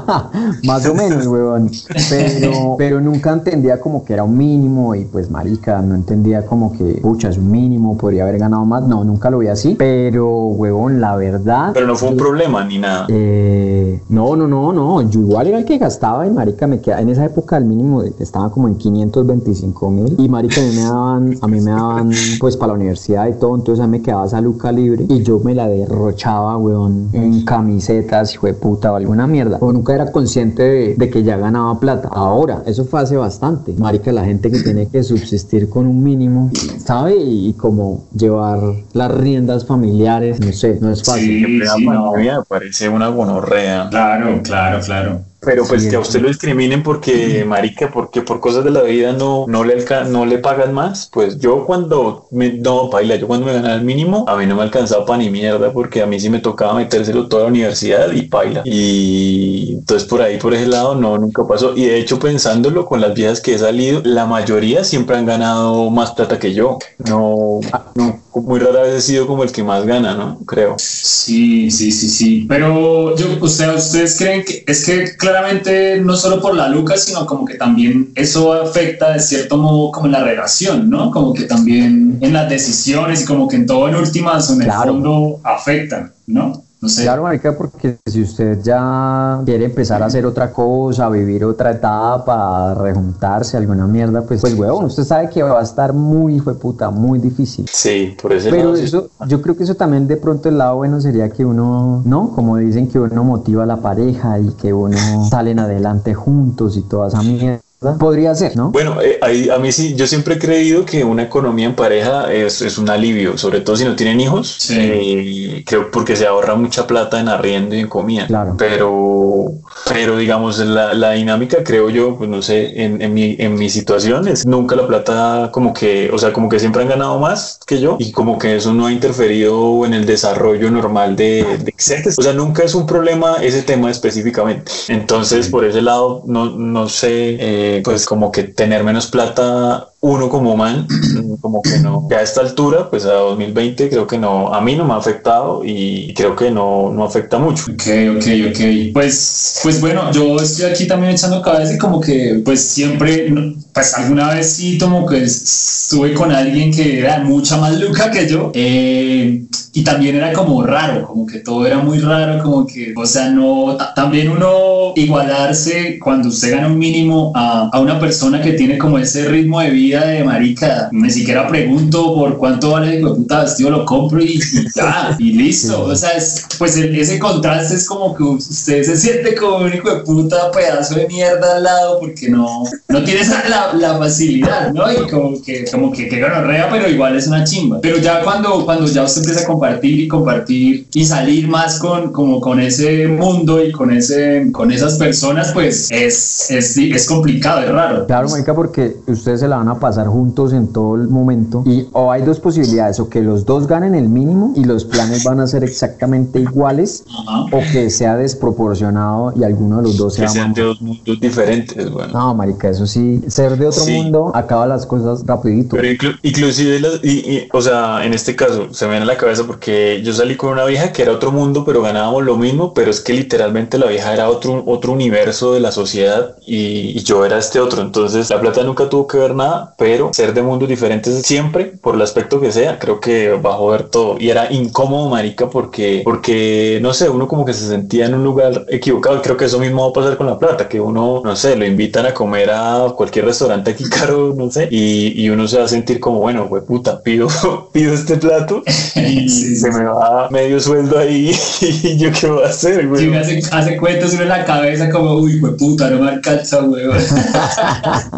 Más 0.64 0.86
o 0.86 0.94
menos, 0.94 1.26
huevón. 1.26 1.70
Pero, 2.08 2.76
pero 2.78 3.00
nunca 3.00 3.30
entendía 3.32 3.78
como 3.78 4.04
que 4.04 4.14
era 4.14 4.24
un 4.24 4.38
mínimo 4.38 4.94
y 4.94 5.04
pues 5.04 5.30
marica, 5.30 5.82
no 5.82 5.94
entendía 5.94 6.46
como 6.46 6.72
que, 6.72 7.00
pucha, 7.02 7.28
es 7.28 7.36
un 7.36 7.50
mínimo, 7.50 7.98
podría 7.98 8.22
haber 8.22 8.38
ganado 8.38 8.64
más. 8.64 8.84
No, 8.84 9.04
nunca 9.04 9.28
lo 9.28 9.38
vi 9.38 9.48
así. 9.48 9.74
Pero, 9.78 10.46
huevón, 10.46 11.00
la 11.00 11.14
verdad... 11.16 11.72
Pero 11.74 11.86
no 11.86 11.94
fue 11.94 12.08
un 12.08 12.16
problema 12.16 12.64
ni 12.64 12.78
nada. 12.78 13.06
Eh, 13.10 14.00
no, 14.08 14.34
no, 14.34 14.46
no, 14.46 14.72
no. 14.72 15.02
Yo 15.10 15.20
igual 15.20 15.48
era 15.48 15.58
el 15.58 15.66
que 15.66 15.76
gastaba 15.76 16.26
y 16.26 16.30
marica 16.30 16.66
me 16.66 16.80
quedaba 16.80 17.02
en 17.02 17.10
esa 17.10 17.24
época 17.26 17.58
el 17.58 17.66
mínimo 17.66 18.02
estaba 18.02 18.50
como 18.50 18.68
en 18.68 18.76
525 18.76 19.90
mil 19.90 20.14
y 20.18 20.28
marica 20.28 20.60
a 20.60 20.64
mí 20.64 20.70
me 20.74 20.82
daban, 20.82 21.38
a 21.40 21.48
mí 21.48 21.60
me 21.60 21.70
daban 21.70 22.10
pues 22.38 22.56
para 22.62 22.74
la 22.74 22.78
universidad 22.78 23.26
y 23.26 23.32
todo, 23.32 23.56
entonces 23.56 23.82
a 23.82 23.88
mí 23.88 23.98
me 23.98 24.04
quedaba 24.04 24.24
esa 24.24 24.40
luca 24.40 24.70
libre 24.70 25.04
y 25.08 25.24
yo 25.24 25.40
me 25.40 25.52
la 25.52 25.66
derrochaba, 25.66 26.56
weón, 26.58 27.08
en 27.12 27.44
camisetas, 27.44 28.34
hijo 28.34 28.46
de 28.46 28.54
puta 28.54 28.92
o 28.92 28.94
alguna 28.94 29.26
mierda. 29.26 29.58
O 29.60 29.72
nunca 29.72 29.92
era 29.92 30.12
consciente 30.12 30.62
de, 30.62 30.94
de 30.94 31.10
que 31.10 31.24
ya 31.24 31.36
ganaba 31.36 31.80
plata. 31.80 32.08
Ahora, 32.12 32.62
eso 32.64 32.84
fue 32.84 33.00
hace 33.00 33.16
bastante. 33.16 33.72
Marica, 33.76 34.12
la 34.12 34.24
gente 34.24 34.48
que 34.48 34.60
tiene 34.60 34.86
que 34.86 35.02
subsistir 35.02 35.68
con 35.68 35.88
un 35.88 36.04
mínimo, 36.04 36.52
¿sabe? 36.78 37.16
Y, 37.16 37.48
y 37.48 37.52
como 37.54 38.04
llevar 38.16 38.60
las 38.92 39.12
riendas 39.12 39.66
familiares, 39.66 40.38
no 40.38 40.52
sé, 40.52 40.78
no 40.80 40.92
es 40.92 41.02
fácil. 41.02 41.44
Sí, 41.44 41.60
sí, 41.66 41.84
no. 41.84 42.12
me 42.12 42.44
parece 42.48 42.88
una 42.88 43.08
gonorrea. 43.08 43.88
Claro, 43.90 44.40
claro, 44.44 44.78
claro. 44.84 45.31
Pero 45.44 45.64
pues 45.66 45.82
Sí, 45.82 45.90
que 45.90 45.96
a 45.96 46.00
usted 46.00 46.20
lo 46.20 46.28
discriminen 46.28 46.82
porque, 46.84 47.44
marica, 47.46 47.90
porque 47.90 48.22
por 48.22 48.38
cosas 48.40 48.64
de 48.64 48.70
la 48.70 48.82
vida 48.82 49.12
no, 49.12 49.44
no, 49.48 49.64
le, 49.64 49.74
alca- 49.74 50.04
no 50.04 50.24
le 50.24 50.38
pagan 50.38 50.72
más. 50.72 51.08
Pues 51.12 51.38
yo 51.38 51.66
cuando, 51.66 52.26
me, 52.30 52.52
no, 52.52 52.88
paila, 52.90 53.16
yo 53.16 53.26
cuando 53.26 53.46
me 53.46 53.52
ganaba 53.52 53.74
el 53.74 53.82
mínimo, 53.82 54.24
a 54.28 54.36
mí 54.36 54.46
no 54.46 54.54
me 54.54 54.62
alcanzaba 54.62 55.04
para 55.04 55.18
ni 55.18 55.30
mierda 55.30 55.72
porque 55.72 56.00
a 56.00 56.06
mí 56.06 56.20
sí 56.20 56.30
me 56.30 56.38
tocaba 56.40 56.74
metérselo 56.74 57.28
toda 57.28 57.42
la 57.44 57.48
universidad 57.48 58.12
y 58.12 58.22
paila. 58.28 58.62
Y 58.64 59.72
entonces 59.78 60.08
por 60.08 60.22
ahí, 60.22 60.38
por 60.38 60.54
ese 60.54 60.66
lado, 60.68 60.94
no, 60.94 61.18
nunca 61.18 61.44
pasó. 61.46 61.74
Y 61.76 61.86
de 61.86 61.98
hecho, 61.98 62.18
pensándolo 62.20 62.86
con 62.86 63.00
las 63.00 63.12
viejas 63.14 63.40
que 63.40 63.54
he 63.54 63.58
salido, 63.58 64.00
la 64.04 64.26
mayoría 64.26 64.84
siempre 64.84 65.16
han 65.16 65.26
ganado 65.26 65.90
más 65.90 66.12
plata 66.12 66.38
que 66.38 66.54
yo. 66.54 66.78
No, 66.98 67.60
no, 67.94 68.21
muy 68.34 68.58
rara 68.60 68.82
vez 68.82 68.94
he 68.94 69.00
sido 69.00 69.26
como 69.26 69.42
el 69.42 69.52
que 69.52 69.62
más 69.62 69.84
gana, 69.84 70.14
¿no? 70.14 70.38
Creo. 70.46 70.76
Sí, 70.78 71.70
sí, 71.70 71.92
sí, 71.92 72.08
sí. 72.08 72.46
Pero 72.48 73.14
yo, 73.16 73.26
o 73.40 73.48
sea, 73.48 73.74
ustedes 73.74 74.16
creen 74.16 74.44
que 74.44 74.64
es 74.66 74.84
que 74.84 75.16
claramente 75.16 76.00
no 76.00 76.16
solo 76.16 76.40
por 76.40 76.54
la 76.54 76.68
luca, 76.68 76.96
sino 76.96 77.26
como 77.26 77.44
que 77.44 77.54
también 77.54 78.10
eso 78.14 78.52
afecta 78.52 79.12
de 79.12 79.20
cierto 79.20 79.56
modo 79.58 79.90
como 79.92 80.06
en 80.06 80.12
la 80.12 80.24
relación, 80.24 80.88
¿no? 80.88 81.10
Como 81.10 81.32
que 81.34 81.44
también 81.44 82.18
en 82.20 82.32
las 82.32 82.48
decisiones 82.48 83.22
y 83.22 83.24
como 83.24 83.48
que 83.48 83.56
en 83.56 83.66
todo 83.66 83.88
en 83.88 83.96
últimas 83.96 84.48
o 84.50 84.54
en 84.54 84.62
el 84.62 84.66
Claro. 84.68 84.92
fondo 84.92 85.40
afectan, 85.44 86.12
¿no? 86.26 86.62
No 86.82 86.88
sé. 86.88 87.04
Claro, 87.04 87.22
marica, 87.22 87.56
porque 87.56 87.96
si 88.04 88.22
usted 88.22 88.60
ya 88.60 89.40
quiere 89.44 89.66
empezar 89.66 90.02
a 90.02 90.06
hacer 90.06 90.26
otra 90.26 90.52
cosa, 90.52 91.08
vivir 91.08 91.44
otra 91.44 91.70
etapa, 91.70 92.74
rejuntarse, 92.74 93.56
alguna 93.56 93.86
mierda, 93.86 94.22
pues, 94.22 94.40
pues, 94.40 94.54
huevón, 94.54 94.86
usted 94.86 95.04
sabe 95.04 95.30
que 95.30 95.44
va 95.44 95.60
a 95.60 95.62
estar 95.62 95.92
muy, 95.92 96.34
hijo 96.34 96.52
de 96.52 96.58
puta, 96.58 96.90
muy 96.90 97.20
difícil. 97.20 97.66
Sí, 97.72 98.16
por 98.20 98.32
ese 98.32 98.50
Pero 98.50 98.64
lado. 98.64 98.76
sí. 98.76 98.84
eso, 98.84 99.10
yo 99.28 99.40
creo 99.40 99.56
que 99.56 99.62
eso 99.62 99.76
también 99.76 100.08
de 100.08 100.16
pronto 100.16 100.48
el 100.48 100.58
lado 100.58 100.74
bueno 100.76 101.00
sería 101.00 101.30
que 101.30 101.44
uno, 101.44 102.02
¿no? 102.04 102.32
Como 102.34 102.56
dicen 102.56 102.88
que 102.88 102.98
uno 102.98 103.22
motiva 103.22 103.62
a 103.62 103.66
la 103.66 103.76
pareja 103.76 104.40
y 104.40 104.50
que 104.54 104.72
uno 104.72 105.28
salen 105.30 105.60
adelante 105.60 106.14
juntos 106.14 106.76
y 106.76 106.82
toda 106.82 107.06
esa 107.06 107.22
mierda. 107.22 107.60
Podría 107.98 108.34
ser, 108.34 108.56
¿no? 108.56 108.70
Bueno, 108.70 109.00
eh, 109.02 109.18
ahí- 109.22 109.48
a 109.50 109.58
mí 109.58 109.72
sí, 109.72 109.94
yo 109.94 110.06
siempre 110.06 110.34
he 110.34 110.38
creído 110.38 110.84
que 110.84 111.04
una 111.04 111.22
economía 111.24 111.66
en 111.66 111.74
pareja 111.74 112.32
es, 112.32 112.62
es 112.62 112.78
un 112.78 112.88
alivio, 112.88 113.36
sobre 113.36 113.60
todo 113.60 113.76
si 113.76 113.84
no 113.84 113.96
tienen 113.96 114.20
hijos. 114.20 114.56
Sí. 114.60 114.76
Eh, 114.78 115.64
creo 115.66 115.90
porque 115.90 116.16
se 116.16 116.26
ahorra 116.26 116.54
mucha 116.54 116.86
plata 116.86 117.18
en 117.20 117.28
arriendo 117.28 117.74
y 117.74 117.80
en 117.80 117.88
comida. 117.88 118.26
Claro. 118.26 118.54
Pero, 118.58 119.46
pero 119.88 120.16
digamos, 120.16 120.58
la, 120.58 120.94
la 120.94 121.12
dinámica, 121.12 121.62
creo 121.64 121.90
yo, 121.90 122.16
pues 122.16 122.30
no 122.30 122.40
sé, 122.42 122.82
en, 122.82 123.02
en 123.02 123.12
mi, 123.12 123.36
en 123.38 123.54
mi 123.54 123.68
situación 123.68 124.28
es 124.28 124.46
nunca 124.46 124.76
la 124.76 124.86
plata 124.86 125.50
como 125.52 125.72
que, 125.72 126.10
o 126.12 126.18
sea, 126.18 126.32
como 126.32 126.48
que 126.48 126.58
siempre 126.58 126.82
han 126.82 126.88
ganado 126.88 127.18
más 127.18 127.60
que 127.66 127.80
yo 127.80 127.96
y 127.98 128.12
como 128.12 128.38
que 128.38 128.56
eso 128.56 128.72
no 128.72 128.86
ha 128.86 128.92
interferido 128.92 129.84
en 129.84 129.94
el 129.94 130.06
desarrollo 130.06 130.70
normal 130.70 131.16
de, 131.16 131.58
de 131.58 131.74
Xerxes. 131.76 132.18
O 132.18 132.22
sea, 132.22 132.32
nunca 132.32 132.62
es 132.62 132.74
un 132.74 132.86
problema 132.86 133.36
ese 133.42 133.62
tema 133.62 133.90
específicamente. 133.90 134.70
Entonces, 134.88 135.48
por 135.48 135.64
ese 135.64 135.82
lado, 135.82 136.22
no, 136.26 136.50
no 136.50 136.88
sé, 136.88 137.36
eh, 137.40 137.82
pues 137.84 138.06
como 138.06 138.32
que 138.32 138.44
tener 138.44 138.84
menos 138.84 139.06
plata 139.08 139.91
uno 140.04 140.28
como 140.28 140.56
man, 140.56 140.86
como 141.40 141.62
que 141.62 141.78
no. 141.78 142.08
Que 142.08 142.16
a 142.16 142.22
esta 142.22 142.40
altura, 142.40 142.90
pues 142.90 143.06
a 143.06 143.12
2020, 143.12 143.88
creo 143.88 144.06
que 144.06 144.18
no, 144.18 144.52
a 144.52 144.60
mí 144.60 144.74
no 144.74 144.84
me 144.84 144.94
ha 144.94 144.96
afectado 144.96 145.62
y 145.64 146.12
creo 146.14 146.34
que 146.34 146.50
no, 146.50 146.90
no 146.92 147.04
afecta 147.04 147.38
mucho. 147.38 147.70
Ok, 147.72 147.84
ok, 148.16 148.26
ok. 148.50 148.92
Pues, 148.92 149.60
pues 149.62 149.80
bueno, 149.80 150.10
yo 150.10 150.36
estoy 150.36 150.70
aquí 150.70 150.88
también 150.88 151.12
echando 151.12 151.40
cabeza 151.40 151.74
y 151.74 151.78
como 151.78 152.00
que 152.00 152.42
pues 152.44 152.62
siempre, 152.62 153.32
pues 153.72 153.94
alguna 153.94 154.34
vez 154.34 154.52
sí 154.52 154.76
como 154.78 155.06
que 155.06 155.22
estuve 155.24 156.12
con 156.14 156.30
alguien 156.32 156.70
que 156.72 156.98
era 157.00 157.18
mucha 157.20 157.56
más 157.56 157.78
luca 157.80 158.10
que 158.10 158.28
yo 158.28 158.50
eh, 158.54 159.42
y 159.74 159.82
también 159.84 160.16
era 160.16 160.32
como 160.34 160.62
raro, 160.62 161.06
como 161.06 161.26
que 161.26 161.38
todo 161.38 161.66
era 161.66 161.78
muy 161.78 161.98
raro, 161.98 162.42
como 162.42 162.66
que, 162.66 162.92
o 162.94 163.06
sea, 163.06 163.30
no, 163.30 163.74
ta- 163.78 163.94
también 163.94 164.28
uno 164.28 164.92
igualarse 164.94 165.98
cuando 165.98 166.28
usted 166.28 166.50
gana 166.52 166.66
un 166.66 166.78
mínimo 166.78 167.32
a, 167.34 167.70
a 167.72 167.80
una 167.80 167.98
persona 167.98 168.42
que 168.42 168.52
tiene 168.52 168.76
como 168.76 168.98
ese 168.98 169.26
ritmo 169.28 169.60
de 169.60 169.70
vida 169.70 170.06
de 170.06 170.24
marica, 170.24 170.88
ni 170.92 171.08
siquiera 171.10 171.48
pregunto 171.48 172.14
por 172.14 172.36
cuánto 172.36 172.72
vale 172.72 172.96
el 172.98 173.02
puta 173.02 173.42
vestido, 173.44 173.70
lo 173.70 173.86
compro 173.86 174.20
y, 174.22 174.34
y 174.34 174.66
ya, 174.74 175.16
y 175.18 175.32
listo, 175.32 175.84
o 175.84 175.96
sea, 175.96 176.10
es, 176.12 176.44
pues 176.58 176.76
el- 176.76 176.94
ese 176.98 177.18
contraste 177.18 177.74
es 177.76 177.86
como 177.86 178.14
que 178.14 178.22
usted 178.24 178.82
se 178.82 178.96
siente 178.96 179.34
como 179.34 179.56
un 179.64 179.72
hijo 179.72 179.88
de 179.94 180.00
puta 180.02 180.50
pedazo 180.50 180.96
de 180.96 181.08
mierda 181.08 181.56
al 181.56 181.62
lado 181.62 181.98
porque 182.00 182.28
no, 182.28 182.64
no 182.88 183.04
tiene 183.04 183.20
esa, 183.22 183.42
la, 183.72 183.92
la 183.92 183.98
facilidad, 183.98 184.72
¿no? 184.72 184.90
Y 184.90 185.08
como 185.10 185.40
que, 185.42 185.64
como 185.70 185.92
que, 185.92 186.08
que 186.08 186.20
gonorrea, 186.20 186.68
pero 186.70 186.88
igual 186.88 187.16
es 187.16 187.26
una 187.26 187.44
chimba. 187.44 187.80
Pero 187.80 187.98
ya 187.98 188.22
cuando, 188.22 188.64
cuando 188.64 188.86
ya 188.86 189.04
usted 189.04 189.22
empieza 189.22 189.42
a 189.42 189.46
compartir 189.46 190.00
y 190.00 190.08
compartir 190.08 190.86
y 190.92 191.04
salir 191.04 191.48
más 191.48 191.78
con, 191.78 192.12
como 192.12 192.40
con 192.40 192.60
ese 192.60 193.08
mundo 193.08 193.64
y 193.64 193.72
con, 193.72 193.90
ese, 193.92 194.50
con 194.52 194.72
esas 194.72 194.96
personas, 194.98 195.52
pues 195.52 195.88
es, 195.90 196.50
es, 196.50 196.76
es 196.76 197.06
complicado, 197.06 197.62
es 197.62 197.70
raro. 197.70 198.06
Claro, 198.06 198.28
marica, 198.28 198.54
porque 198.54 198.96
ustedes 199.06 199.40
se 199.40 199.48
la 199.48 199.56
van 199.56 199.68
a 199.68 199.78
pasar 199.78 200.06
juntos 200.06 200.52
en 200.52 200.68
todo 200.72 200.94
el 200.96 201.08
momento 201.08 201.62
y 201.66 201.86
o 201.92 202.10
hay 202.10 202.22
dos 202.22 202.40
posibilidades, 202.40 203.00
o 203.00 203.08
que 203.08 203.20
los 203.20 203.44
dos 203.44 203.66
ganen 203.66 203.94
el 203.94 204.08
mínimo 204.08 204.52
y 204.56 204.64
los 204.64 204.84
planes 204.84 205.24
van 205.24 205.40
a 205.40 205.46
ser 205.46 205.64
exactamente 205.64 206.40
iguales, 206.40 207.04
Ajá. 207.08 207.44
o 207.52 207.60
que 207.72 207.90
sea 207.90 208.16
desproporcionado 208.16 209.32
y 209.36 209.44
alguno 209.44 209.78
de 209.78 209.82
los 209.84 209.96
dos 209.96 210.14
Que 210.14 210.22
sea 210.22 210.28
sean 210.28 210.48
más... 210.48 210.56
de 210.56 210.62
dos 210.62 210.80
mundos 210.82 211.20
diferentes, 211.20 211.90
bueno. 211.90 212.12
No, 212.12 212.34
marica, 212.34 212.68
eso 212.68 212.86
sí, 212.86 213.20
ser 213.52 213.58
de 213.58 213.66
otro 213.68 213.82
Sí. 213.84 213.92
mundo 213.92 214.30
acaba 214.34 214.66
las 214.66 214.86
cosas 214.86 215.22
rapidito. 215.26 215.76
Pero 215.76 215.88
inclu- 215.88 216.18
inclusive, 216.22 216.80
las- 216.80 217.00
y, 217.02 217.10
y, 217.36 217.48
o 217.52 217.60
sea, 217.60 218.04
en 218.04 218.14
este 218.14 218.34
caso, 218.36 218.72
se 218.72 218.84
me 218.86 218.92
viene 218.92 219.04
a 219.04 219.06
la 219.06 219.16
cabeza 219.16 219.44
porque 219.46 220.00
yo 220.04 220.12
salí 220.12 220.36
con 220.36 220.50
una 220.50 220.64
vieja 220.64 220.92
que 220.92 221.02
era 221.02 221.12
otro 221.12 221.32
mundo, 221.32 221.64
pero 221.64 221.82
ganábamos 221.82 222.22
lo 222.24 222.36
mismo, 222.36 222.72
pero 222.74 222.90
es 222.90 223.00
que 223.00 223.12
literalmente 223.12 223.78
la 223.78 223.86
vieja 223.86 224.12
era 224.12 224.28
otro, 224.28 224.62
otro 224.66 224.92
universo 224.92 225.52
de 225.54 225.60
la 225.60 225.72
sociedad 225.72 226.36
y, 226.46 226.96
y 226.98 227.02
yo 227.02 227.24
era 227.24 227.38
este 227.38 227.60
otro. 227.60 227.82
Entonces, 227.82 228.30
la 228.30 228.40
plata 228.40 228.62
nunca 228.62 228.88
tuvo 228.88 229.06
que 229.06 229.18
ver 229.18 229.34
nada, 229.34 229.74
pero 229.78 230.10
ser 230.12 230.34
de 230.34 230.42
mundos 230.42 230.68
diferentes 230.68 231.22
siempre, 231.22 231.66
por 231.80 231.94
el 231.94 232.02
aspecto 232.02 232.40
que 232.40 232.52
sea, 232.52 232.78
creo 232.78 233.00
que 233.00 233.30
va 233.32 233.54
a 233.54 233.56
joder 233.56 233.84
todo. 233.84 234.16
Y 234.18 234.30
era 234.30 234.52
incómodo, 234.52 235.08
marica, 235.08 235.48
porque, 235.50 236.02
porque, 236.04 236.78
no 236.82 236.92
sé, 236.94 237.08
uno 237.08 237.28
como 237.28 237.44
que 237.44 237.52
se 237.52 237.66
sentía 237.68 238.06
en 238.06 238.14
un 238.14 238.24
lugar 238.24 238.66
equivocado. 238.68 239.20
Creo 239.22 239.36
que 239.36 239.44
eso 239.46 239.58
mismo 239.58 239.82
va 239.84 239.90
a 239.90 239.92
pasar 239.92 240.16
con 240.16 240.26
la 240.26 240.38
plata, 240.38 240.68
que 240.68 240.80
uno, 240.80 241.20
no 241.24 241.36
sé, 241.36 241.56
lo 241.56 241.64
invitan 241.66 242.06
a 242.06 242.14
comer 242.14 242.50
a 242.50 242.92
cualquier 242.96 243.24
restaurante 243.24 243.41
aquí 243.50 243.84
caro, 243.84 244.34
no 244.36 244.50
sé, 244.50 244.68
y, 244.70 245.20
y 245.22 245.28
uno 245.30 245.48
se 245.48 245.58
va 245.58 245.64
a 245.64 245.68
sentir 245.68 245.98
como, 246.00 246.20
bueno, 246.20 246.46
güey, 246.48 246.62
puta, 246.64 247.02
pido, 247.02 247.28
pido 247.72 247.94
este 247.94 248.16
plato 248.16 248.62
y 248.96 249.28
Sí, 249.28 249.56
se 249.56 249.70
sí. 249.72 249.78
me 249.78 249.84
va 249.84 250.28
medio 250.30 250.60
sueldo 250.60 250.98
ahí 250.98 251.32
y 251.60 251.96
yo 251.96 252.10
qué 252.18 252.26
voy 252.28 252.44
a 252.44 252.48
hacer, 252.48 252.86
güey. 252.88 253.02
Sí, 253.04 253.08
me 253.08 253.18
hace, 253.18 253.40
hace 253.50 253.76
cuentos 253.76 254.12
uno 254.14 254.22
en 254.22 254.28
la 254.28 254.44
cabeza 254.44 254.90
como, 254.90 255.14
uy, 255.14 255.40
pues 255.40 255.54
puta, 255.54 255.90
no 255.90 256.00
me 256.00 256.10
alcanza, 256.10 256.62
weón. 256.62 256.96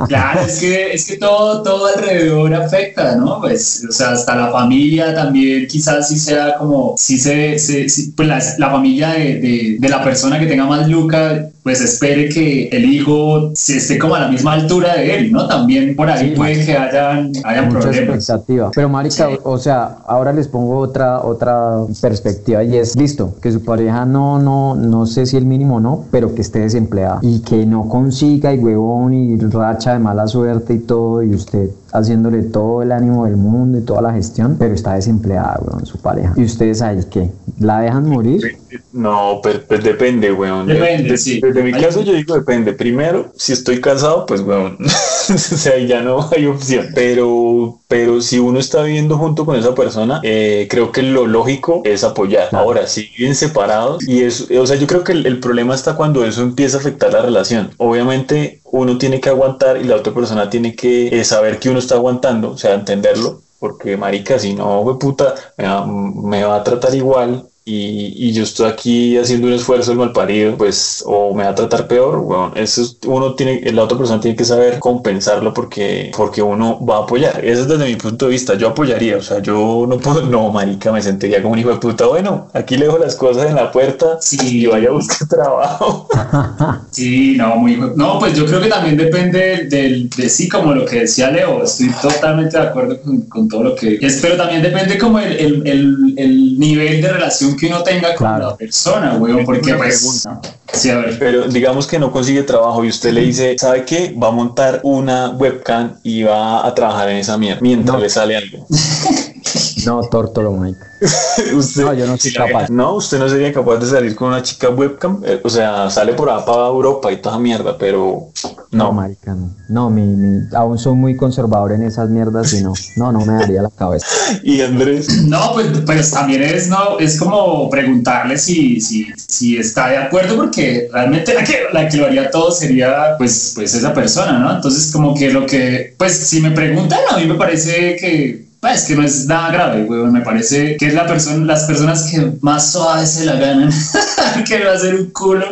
claro, 0.09 0.40
es 0.47 0.59
que, 0.61 0.93
es 0.93 1.07
que 1.07 1.16
todo, 1.16 1.62
todo 1.62 1.87
alrededor 1.87 2.54
afecta, 2.54 3.16
¿no? 3.16 3.40
Pues, 3.40 3.85
o 3.88 3.93
sea, 3.93 4.11
hasta 4.11 4.35
la 4.37 4.50
familia 4.50 5.14
también 5.14 5.66
quizás 5.66 6.09
sí 6.09 6.19
sea 6.19 6.57
como, 6.57 6.95
sí 6.99 7.19
se, 7.19 7.59
se- 7.59 7.88
sí, 7.88 8.12
pues 8.16 8.28
la, 8.28 8.43
la 8.59 8.71
familia 8.71 9.11
de, 9.12 9.40
de, 9.40 9.76
de 9.78 9.88
la 9.88 10.02
persona 10.02 10.38
que 10.38 10.47
tenga 10.47 10.66
más 10.66 10.88
luca, 10.88 11.49
pues 11.64 11.80
espere 11.80 12.28
que 12.28 12.68
el 12.68 12.85
hijo 12.85 13.50
se 13.54 13.78
esté 13.78 13.99
como 13.99 14.14
a 14.14 14.21
la 14.21 14.28
misma 14.28 14.52
altura 14.52 14.94
de 14.97 15.16
él, 15.16 15.33
¿no? 15.33 15.49
También 15.49 15.97
por 15.97 16.09
ahí 16.11 16.28
Sí, 16.28 16.35
puede 16.37 16.64
que 16.64 16.76
hayan, 16.76 17.33
hayan 17.42 17.68
Mucha 17.68 17.80
problemas. 17.80 18.16
expectativa. 18.16 18.71
Pero 18.75 18.88
marica, 18.90 19.28
Sí. 19.30 19.38
o 19.42 19.56
sea, 19.59 19.97
ahora 20.06 20.33
les 20.35 20.47
pongo 20.47 20.76
otra 20.78 21.23
otra 21.23 21.78
perspectiva 22.02 22.62
y 22.62 22.76
es 22.76 22.94
listo, 22.97 23.35
que 23.40 23.50
su 23.50 23.64
pareja 23.64 24.04
no 24.04 24.38
no 24.38 24.75
no 24.75 25.06
sé 25.06 25.25
si 25.25 25.38
el 25.38 25.47
mínimo 25.47 25.76
o 25.76 25.80
no, 25.80 26.04
pero 26.11 26.35
que 26.35 26.42
esté 26.42 26.61
desempleada 26.61 27.18
y 27.23 27.40
que 27.40 27.64
no 27.64 27.88
consiga 27.88 28.52
y 28.52 28.59
huevón 28.59 29.14
y 29.14 29.37
racha 29.38 29.94
de 29.94 30.00
mala 30.00 30.26
suerte 30.28 30.75
y 30.75 30.78
todo 30.80 31.23
y 31.23 31.35
usted 31.35 31.71
haciéndole 31.92 32.42
todo 32.42 32.83
el 32.83 32.92
ánimo 32.92 33.25
del 33.25 33.37
mundo 33.37 33.78
y 33.78 33.83
toda 33.83 34.02
la 34.02 34.12
gestión, 34.12 34.56
pero 34.59 34.75
está 34.75 34.94
desempleada, 34.94 35.59
huevón, 35.62 35.87
su 35.87 35.97
pareja. 35.99 36.35
¿Y 36.37 36.44
ustedes 36.44 36.83
ahí 36.83 37.00
qué? 37.09 37.30
¿La 37.61 37.81
dejan 37.81 38.09
morir? 38.09 38.59
No, 38.93 39.41
pues, 39.43 39.61
pues 39.69 39.85
depende, 39.85 40.33
weón. 40.33 40.67
Depende, 40.67 41.11
De- 41.11 41.17
sí. 41.19 41.41
Desde 41.41 41.63
mi 41.63 41.73
Hay- 41.73 41.81
caso 41.83 42.03
yo 42.03 42.13
digo 42.13 42.35
depende. 42.35 42.73
Primero, 42.73 43.33
si 43.37 43.53
estoy 43.53 43.81
casado, 43.81 44.27
pues 44.27 44.41
weón, 44.41 44.77
o 44.85 45.39
sea, 45.39 45.79
ya 45.79 46.01
no 46.03 46.29
hay 46.37 46.47
opción. 46.47 46.89
Pero, 46.95 47.81
pero 47.89 48.21
si 48.21 48.39
uno 48.39 48.59
está 48.59 48.83
viviendo 48.83 49.17
junto 49.19 49.47
con 49.47 49.57
esa 49.57 49.75
persona, 49.75 50.21
eh, 50.25 50.67
creo 50.69 50.91
que 50.91 51.03
lo 51.03 51.27
lógico 51.27 51.83
es 51.85 52.03
apoyar. 52.05 52.49
Claro. 52.51 52.65
Ahora, 52.65 52.87
si 52.87 53.09
viven 53.17 53.35
separados, 53.35 54.07
y 54.09 54.23
eso, 54.23 54.47
o 54.61 54.67
sea, 54.67 54.77
yo 54.77 54.87
creo 54.87 55.05
que 55.05 55.13
el, 55.13 55.25
el 55.27 55.39
problema 55.41 55.75
está 55.75 55.95
cuando 55.95 56.25
eso 56.25 56.43
empieza 56.43 56.79
a 56.79 56.81
afectar 56.81 57.13
la 57.13 57.23
relación. 57.23 57.71
Obviamente, 57.79 58.61
uno 58.65 58.99
tiene 58.99 59.21
que 59.21 59.29
aguantar 59.29 59.77
y 59.77 59.85
la 59.85 59.95
otra 59.97 60.13
persona 60.13 60.51
tiene 60.51 60.75
que 60.75 61.07
eh, 61.21 61.25
saber 61.25 61.61
que 61.61 61.71
uno 61.71 61.79
está 61.79 61.95
aguantando, 61.95 62.51
o 62.51 62.59
sea, 62.59 62.75
entenderlo 62.75 63.43
porque 63.59 63.97
marica, 63.97 64.39
si 64.39 64.55
no, 64.55 64.83
güey, 64.83 64.99
puta, 64.99 65.35
me 65.57 65.65
va, 65.67 65.87
me 65.87 66.45
va 66.45 66.57
a 66.57 66.65
tratar 66.65 66.95
igual 66.95 67.49
y, 67.66 68.12
y, 68.28 68.33
yo 68.33 68.42
estoy 68.42 68.71
aquí 68.71 69.16
haciendo 69.16 69.47
un 69.47 69.54
esfuerzo 69.54 69.92
el 69.92 69.97
mal 69.97 70.12
parido, 70.12 70.54
pues 70.54 71.02
o 71.06 71.33
me 71.35 71.44
va 71.44 71.50
a 71.50 71.54
tratar 71.54 71.88
peor, 71.88 72.21
bueno, 72.21 72.52
eso 72.56 72.83
es, 72.83 72.99
uno 73.06 73.35
tiene, 73.35 73.73
la 73.73 73.85
otra 73.85 73.97
persona 73.97 74.21
tiene 74.21 74.37
que 74.37 74.44
saber 74.44 74.78
compensarlo 74.78 75.54
porque, 75.54 76.12
porque 76.14 76.42
uno 76.42 76.85
va 76.85 76.97
a 76.97 77.02
apoyar. 77.04 77.42
Eso 77.42 77.62
es 77.62 77.68
desde 77.68 77.87
mi 77.87 77.97
punto 77.97 78.26
de 78.26 78.33
vista, 78.33 78.52
yo 78.54 78.68
apoyaría, 78.68 79.16
o 79.16 79.23
sea, 79.23 79.38
yo 79.38 79.87
no 79.88 79.97
puedo, 79.97 80.26
no, 80.26 80.50
marica, 80.50 80.92
me 80.92 81.00
sentiría 81.00 81.40
como 81.40 81.54
un 81.54 81.59
hijo 81.59 81.71
de 81.71 81.76
puta, 81.76 82.06
bueno, 82.06 82.49
aquí 82.52 82.76
le 82.76 82.85
dejo 82.85 82.99
las 82.99 83.14
cosas 83.14 83.49
en 83.49 83.54
la 83.54 83.73
puerta 83.73 84.18
sí. 84.21 84.37
y 84.42 84.66
vaya 84.66 84.90
a 84.90 84.92
buscar 84.92 85.26
trabajo. 85.26 86.06
sí, 86.90 87.37
no, 87.38 87.56
muy, 87.56 87.80
no, 87.97 88.18
pues 88.18 88.37
yo 88.37 88.44
creo 88.44 88.61
que 88.61 88.68
también 88.68 88.99
depende 88.99 89.68
del, 89.71 90.11
de 90.11 90.28
sí, 90.28 90.50
como 90.50 90.75
lo 90.75 90.85
que 90.85 91.00
decía 91.00 91.30
Leo, 91.30 91.64
estoy 91.64 91.88
totalmente 92.02 92.59
de 92.59 92.62
acuerdo 92.62 93.00
con, 93.00 93.23
con 93.23 93.49
todo 93.49 93.62
lo 93.62 93.75
que 93.75 93.99
es, 94.02 94.18
pero 94.21 94.37
también 94.37 94.61
depende 94.61 94.99
como 94.99 95.18
el, 95.18 95.33
el, 95.33 95.66
el, 95.66 96.14
el 96.18 96.59
nivel 96.59 97.00
de 97.00 97.11
relación 97.11 97.54
que 97.57 97.67
uno 97.67 97.83
tenga 97.83 98.15
con 98.15 98.27
claro. 98.27 98.51
la 98.51 98.57
persona, 98.57 99.17
weón, 99.17 99.45
porque 99.45 99.75
pues... 99.75 100.27
Sí, 100.73 100.91
a 100.91 100.99
ver. 100.99 101.19
Pero 101.19 101.49
digamos 101.49 101.87
que 101.87 101.99
no 101.99 102.11
consigue 102.11 102.43
trabajo 102.43 102.85
y 102.85 102.89
usted 102.89 103.13
le 103.13 103.21
dice, 103.23 103.57
¿sabe 103.59 103.85
qué? 103.85 104.15
Va 104.21 104.29
a 104.29 104.33
montar 104.33 104.81
una 104.83 105.31
webcam 105.31 105.97
y 106.03 106.25
va 106.25 106.67
a 106.67 106.75
trabajar 106.75 107.11
en 107.11 107.19
esa 107.19 107.39
mierda 107.39 107.61
mientras 107.63 107.97
no. 107.97 108.03
le 108.03 108.09
sale 108.09 108.37
algo. 108.37 108.67
No, 109.87 110.03
tórtolo, 110.03 110.53
Mike. 110.53 110.79
usted, 111.55 111.85
no, 111.85 111.95
yo 111.95 112.07
no 112.07 112.17
soy 112.17 112.33
capaz. 112.33 112.71
No, 112.71 112.95
usted 112.95 113.19
no 113.19 113.29
sería 113.29 113.53
capaz 113.53 113.76
de 113.76 113.87
salir 113.87 114.14
con 114.14 114.29
una 114.29 114.43
chica 114.43 114.71
webcam. 114.71 115.23
Eh, 115.25 115.41
o 115.43 115.50
sea, 115.50 115.91
sale 115.91 116.14
por 116.14 116.31
acá 116.31 116.45
para 116.45 116.67
Europa 116.67 117.12
y 117.12 117.17
toda 117.21 117.38
mierda, 117.38 117.76
pero 117.76 118.29
no. 118.71 118.85
No, 118.85 118.93
marica, 118.93 119.35
no. 119.35 119.55
No, 119.69 119.91
mi, 119.91 120.03
mi, 120.03 120.41
aún 120.55 120.79
soy 120.79 120.95
muy 120.95 121.17
conservador 121.17 121.73
en 121.73 121.83
esas 121.83 122.09
mierdas 122.11 122.53
y 122.53 122.62
no, 122.62 122.73
no, 122.97 123.12
no 123.12 123.21
me 123.25 123.35
daría 123.35 123.62
la 123.62 123.71
cabeza. 123.71 124.07
¿Y 124.43 124.61
Andrés? 124.61 125.25
No, 125.25 125.53
pues, 125.55 125.67
pues 125.85 126.11
también 126.11 126.43
es, 126.43 126.69
no, 126.69 126.99
es 126.99 127.19
como 127.19 127.69
preguntarle 127.71 128.38
si, 128.38 128.81
si, 128.81 129.07
si 129.17 129.57
está 129.57 129.88
de 129.88 129.99
acuerdo, 129.99 130.37
porque 130.37 130.88
realmente 130.93 131.35
la 131.35 131.45
que, 131.45 131.64
la 131.73 131.88
que 131.88 131.97
lo 131.97 132.07
haría 132.07 132.31
todo 132.31 132.50
sería, 132.50 133.17
pues, 133.19 133.53
pues 133.55 133.75
esa 133.75 133.93
persona, 133.93 134.38
¿no? 134.38 134.55
Entonces, 134.55 134.93
como 134.93 135.14
que 135.14 135.31
lo 135.31 135.47
que, 135.47 135.95
pues, 135.99 136.17
si 136.17 136.41
me 136.41 136.50
preguntan, 136.50 137.00
a 137.11 137.17
mí 137.19 137.26
me 137.26 137.35
parece 137.35 137.97
que 137.97 138.44
pues 138.64 138.85
que 138.87 138.97
no 138.97 139.04
es 139.04 139.26
nada 139.26 139.52
grave, 139.52 139.85
weón. 139.85 140.11
Me 140.11 140.23
parece 140.23 140.78
que 140.78 140.87
es 140.87 140.94
la 140.94 141.06
persona, 141.06 141.44
las 141.44 141.64
personas 141.64 142.11
que 142.11 142.33
más 142.40 142.73
suaves 142.73 143.11
se 143.11 143.26
la 143.26 143.35
ganan. 143.35 143.71
que 144.49 144.64
va 144.64 144.73
a 144.73 144.78
ser 144.78 144.94
un 144.94 145.11
culo. 145.11 145.44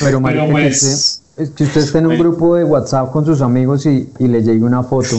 Pero, 0.00 0.22
Pero 0.22 0.48
pues. 0.48 1.20
Es 1.36 1.50
que 1.50 1.64
usted 1.64 1.80
está 1.80 1.98
en 1.98 2.06
un 2.06 2.16
grupo 2.16 2.54
de 2.54 2.62
WhatsApp 2.62 3.10
con 3.10 3.26
sus 3.26 3.40
amigos 3.40 3.86
y, 3.86 4.08
y 4.20 4.28
le 4.28 4.40
llegue 4.42 4.62
una 4.62 4.84
foto 4.84 5.16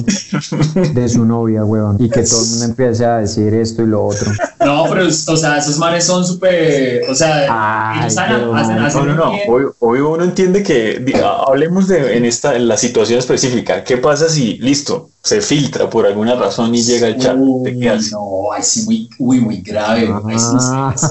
de 0.93 1.09
su 1.09 1.25
novia, 1.25 1.65
weón, 1.65 1.97
y 1.99 2.09
que 2.09 2.23
todo 2.23 2.41
el 2.41 2.49
mundo 2.51 2.65
empiece 2.65 3.05
a 3.05 3.17
decir 3.17 3.53
esto 3.53 3.83
y 3.83 3.87
lo 3.87 4.05
otro. 4.05 4.31
No, 4.63 4.85
pero, 4.89 5.07
o 5.07 5.11
sea, 5.11 5.57
esos 5.57 5.77
manes 5.77 6.05
son 6.05 6.25
súper, 6.25 7.03
o 7.09 7.13
sea, 7.13 7.47
Ay, 7.49 7.99
ellos 7.99 8.15
pero 8.15 8.55
hacen, 8.55 8.79
hacen, 8.79 9.05
No, 9.07 9.13
no, 9.13 9.25
no. 9.25 9.31
Hoy, 9.47 9.65
hoy 9.79 9.99
uno 9.99 10.23
entiende 10.23 10.63
que, 10.63 10.99
diga, 10.99 11.35
hablemos 11.45 11.87
de 11.87 12.15
en 12.17 12.23
esta, 12.25 12.55
en 12.55 12.67
la 12.67 12.77
situación 12.77 13.19
específica. 13.19 13.83
¿Qué 13.83 13.97
pasa 13.97 14.29
si, 14.29 14.57
listo, 14.57 15.09
se 15.21 15.41
filtra 15.41 15.89
por 15.89 16.05
alguna 16.05 16.35
razón 16.35 16.73
y 16.73 16.81
llega 16.81 17.07
el 17.07 17.17
chat? 17.17 17.35
Uy, 17.37 17.73
no, 18.11 18.51
ay, 18.53 18.63
sí, 18.63 18.83
muy, 18.85 19.09
uy, 19.19 19.41
muy 19.41 19.61
grave. 19.61 20.07
sí. 20.37 21.07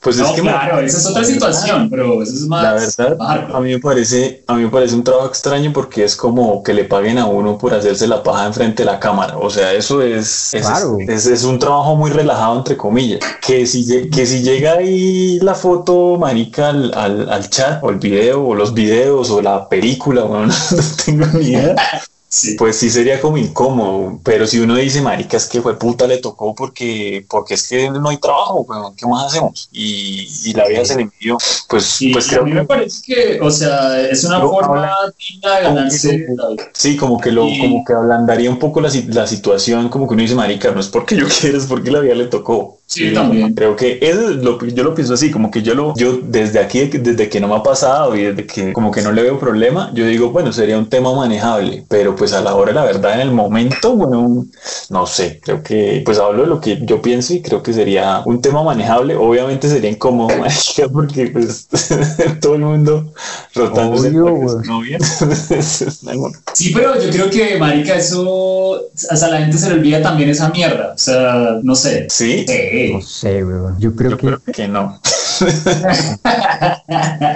Pues 0.00 0.18
no, 0.18 0.26
es 0.26 0.32
que 0.32 0.40
claro, 0.42 0.80
esa 0.80 0.98
es 0.98 1.06
otra 1.06 1.24
situación, 1.24 1.88
pero 1.88 2.22
eso 2.22 2.34
es 2.34 2.46
más. 2.46 2.62
La 2.62 2.72
verdad, 2.74 3.16
bárbaro. 3.16 3.56
a 3.56 3.60
mí 3.60 3.70
me 3.70 3.78
parece, 3.78 4.33
a 4.46 4.54
mí 4.54 4.64
me 4.64 4.70
parece 4.70 4.94
un 4.94 5.04
trabajo 5.04 5.28
extraño 5.28 5.72
porque 5.72 6.04
es 6.04 6.16
como 6.16 6.62
que 6.62 6.74
le 6.74 6.84
paguen 6.84 7.18
a 7.18 7.26
uno 7.26 7.58
por 7.58 7.74
hacerse 7.74 8.06
la 8.06 8.22
paja 8.22 8.46
enfrente 8.46 8.82
de 8.84 8.90
la 8.90 8.98
cámara. 9.00 9.36
O 9.38 9.50
sea, 9.50 9.72
eso 9.72 10.02
es, 10.02 10.52
es, 10.54 10.66
Claro. 10.66 10.96
es, 11.06 11.26
es 11.26 11.44
un 11.44 11.58
trabajo 11.58 11.96
muy 11.96 12.10
relajado 12.10 12.56
entre 12.56 12.76
comillas. 12.76 13.20
Que 13.40 13.66
si, 13.66 14.08
que 14.10 14.26
si 14.26 14.42
llega 14.42 14.74
ahí 14.74 15.38
la 15.40 15.54
foto, 15.54 16.16
marica, 16.18 16.70
al, 16.70 16.92
al, 16.94 17.28
al 17.30 17.48
chat, 17.50 17.82
o 17.82 17.90
el 17.90 17.96
video, 17.98 18.44
o 18.46 18.54
los 18.54 18.74
videos, 18.74 19.30
o 19.30 19.40
la 19.42 19.68
película, 19.68 20.22
bueno, 20.24 20.46
no 20.70 20.82
tengo 21.04 21.26
ni 21.38 21.48
idea. 21.48 21.74
Sí. 22.34 22.56
Pues 22.56 22.74
sí 22.74 22.90
sería 22.90 23.20
como 23.20 23.38
incómodo, 23.38 24.18
pero 24.24 24.44
si 24.44 24.58
uno 24.58 24.74
dice, 24.74 25.00
marica, 25.00 25.36
es 25.36 25.46
que 25.46 25.62
fue 25.62 25.78
puta, 25.78 26.04
le 26.08 26.18
tocó 26.18 26.52
porque, 26.52 27.24
porque 27.30 27.54
es 27.54 27.68
que 27.68 27.88
no 27.90 28.08
hay 28.08 28.16
trabajo, 28.16 28.66
¿qué 28.96 29.06
más 29.06 29.26
hacemos? 29.26 29.68
Y, 29.70 30.28
y 30.44 30.52
la 30.52 30.66
vida 30.66 30.84
se 30.84 30.96
le 30.96 31.02
envió, 31.02 31.38
pues, 31.68 32.08
pues 32.12 32.26
y 32.32 32.34
a 32.34 32.40
creo 32.40 32.44
mí 32.44 32.50
que 32.50 32.56
me 32.56 32.64
parece 32.64 33.02
que, 33.06 33.40
o 33.40 33.52
sea, 33.52 34.00
es 34.00 34.24
una 34.24 34.40
forma 34.40 34.90
digna 35.16 35.56
de 35.58 35.62
ganarse 35.62 36.16
vida. 36.16 36.48
Sí, 36.72 36.96
como 36.96 37.20
que 37.20 37.30
lo, 37.30 37.42
como 37.42 37.84
que 37.84 37.92
ablandaría 37.92 38.50
un 38.50 38.58
poco 38.58 38.80
la, 38.80 38.90
la 39.10 39.28
situación, 39.28 39.88
como 39.88 40.08
que 40.08 40.14
uno 40.14 40.22
dice, 40.22 40.34
marica, 40.34 40.72
no 40.72 40.80
es 40.80 40.88
porque 40.88 41.16
yo 41.16 41.26
quiera, 41.40 41.56
es 41.56 41.66
porque 41.66 41.92
la 41.92 42.00
vida 42.00 42.16
le 42.16 42.26
tocó. 42.26 42.80
Sí, 42.86 43.12
también. 43.12 43.54
Creo 43.54 43.74
que 43.76 43.98
eso 44.00 44.28
es 44.28 44.36
lo 44.36 44.58
que 44.58 44.72
yo 44.72 44.84
lo 44.84 44.94
pienso 44.94 45.14
así, 45.14 45.30
como 45.30 45.50
que 45.50 45.62
yo 45.62 45.74
lo, 45.74 45.94
yo 45.96 46.18
desde 46.22 46.60
aquí, 46.60 46.86
desde 46.86 47.28
que 47.28 47.40
no 47.40 47.48
me 47.48 47.56
ha 47.56 47.62
pasado 47.62 48.14
y 48.14 48.22
desde 48.22 48.46
que 48.46 48.72
como 48.72 48.90
que 48.90 49.00
no 49.00 49.10
le 49.10 49.22
veo 49.22 49.38
problema, 49.38 49.90
yo 49.94 50.06
digo, 50.06 50.30
bueno, 50.30 50.52
sería 50.52 50.78
un 50.78 50.88
tema 50.88 51.14
manejable, 51.14 51.84
pero 51.88 52.14
pues 52.14 52.32
a 52.34 52.42
la 52.42 52.54
hora 52.54 52.72
la 52.72 52.84
verdad, 52.84 53.14
en 53.14 53.20
el 53.20 53.30
momento, 53.30 53.96
bueno, 53.96 54.44
no 54.90 55.06
sé, 55.06 55.40
creo 55.42 55.62
que, 55.62 56.02
pues 56.04 56.18
hablo 56.18 56.42
de 56.42 56.48
lo 56.48 56.60
que 56.60 56.78
yo 56.82 57.00
pienso 57.00 57.32
y 57.32 57.42
creo 57.42 57.62
que 57.62 57.72
sería 57.72 58.22
un 58.26 58.42
tema 58.42 58.62
manejable, 58.62 59.16
obviamente 59.16 59.68
sería 59.68 59.90
incómodo, 59.90 60.28
marica, 60.38 60.88
porque 60.92 61.28
pues 61.28 61.66
todo 62.40 62.54
el 62.54 62.60
mundo 62.60 63.12
rotándose 63.54 64.10
novia. 64.10 64.98
Sí, 66.54 66.70
pero 66.72 67.00
yo 67.00 67.10
creo 67.10 67.30
que, 67.30 67.58
marica, 67.58 67.96
eso, 67.96 68.80
hasta 69.10 69.28
la 69.28 69.40
gente 69.40 69.58
se 69.58 69.68
le 69.68 69.74
olvida 69.74 70.00
también 70.00 70.30
esa 70.30 70.50
mierda. 70.50 70.92
O 70.94 70.98
sea, 70.98 71.58
no 71.62 71.74
sé. 71.74 72.06
Sí, 72.08 72.44
No 72.92 73.00
sé, 73.00 73.44
weón. 73.44 73.78
Yo 73.78 73.94
creo 73.94 74.10
yo 74.12 74.16
que, 74.16 74.26
creo 74.26 74.40
que 74.42 74.68
no. 74.68 75.00
o 75.40 75.50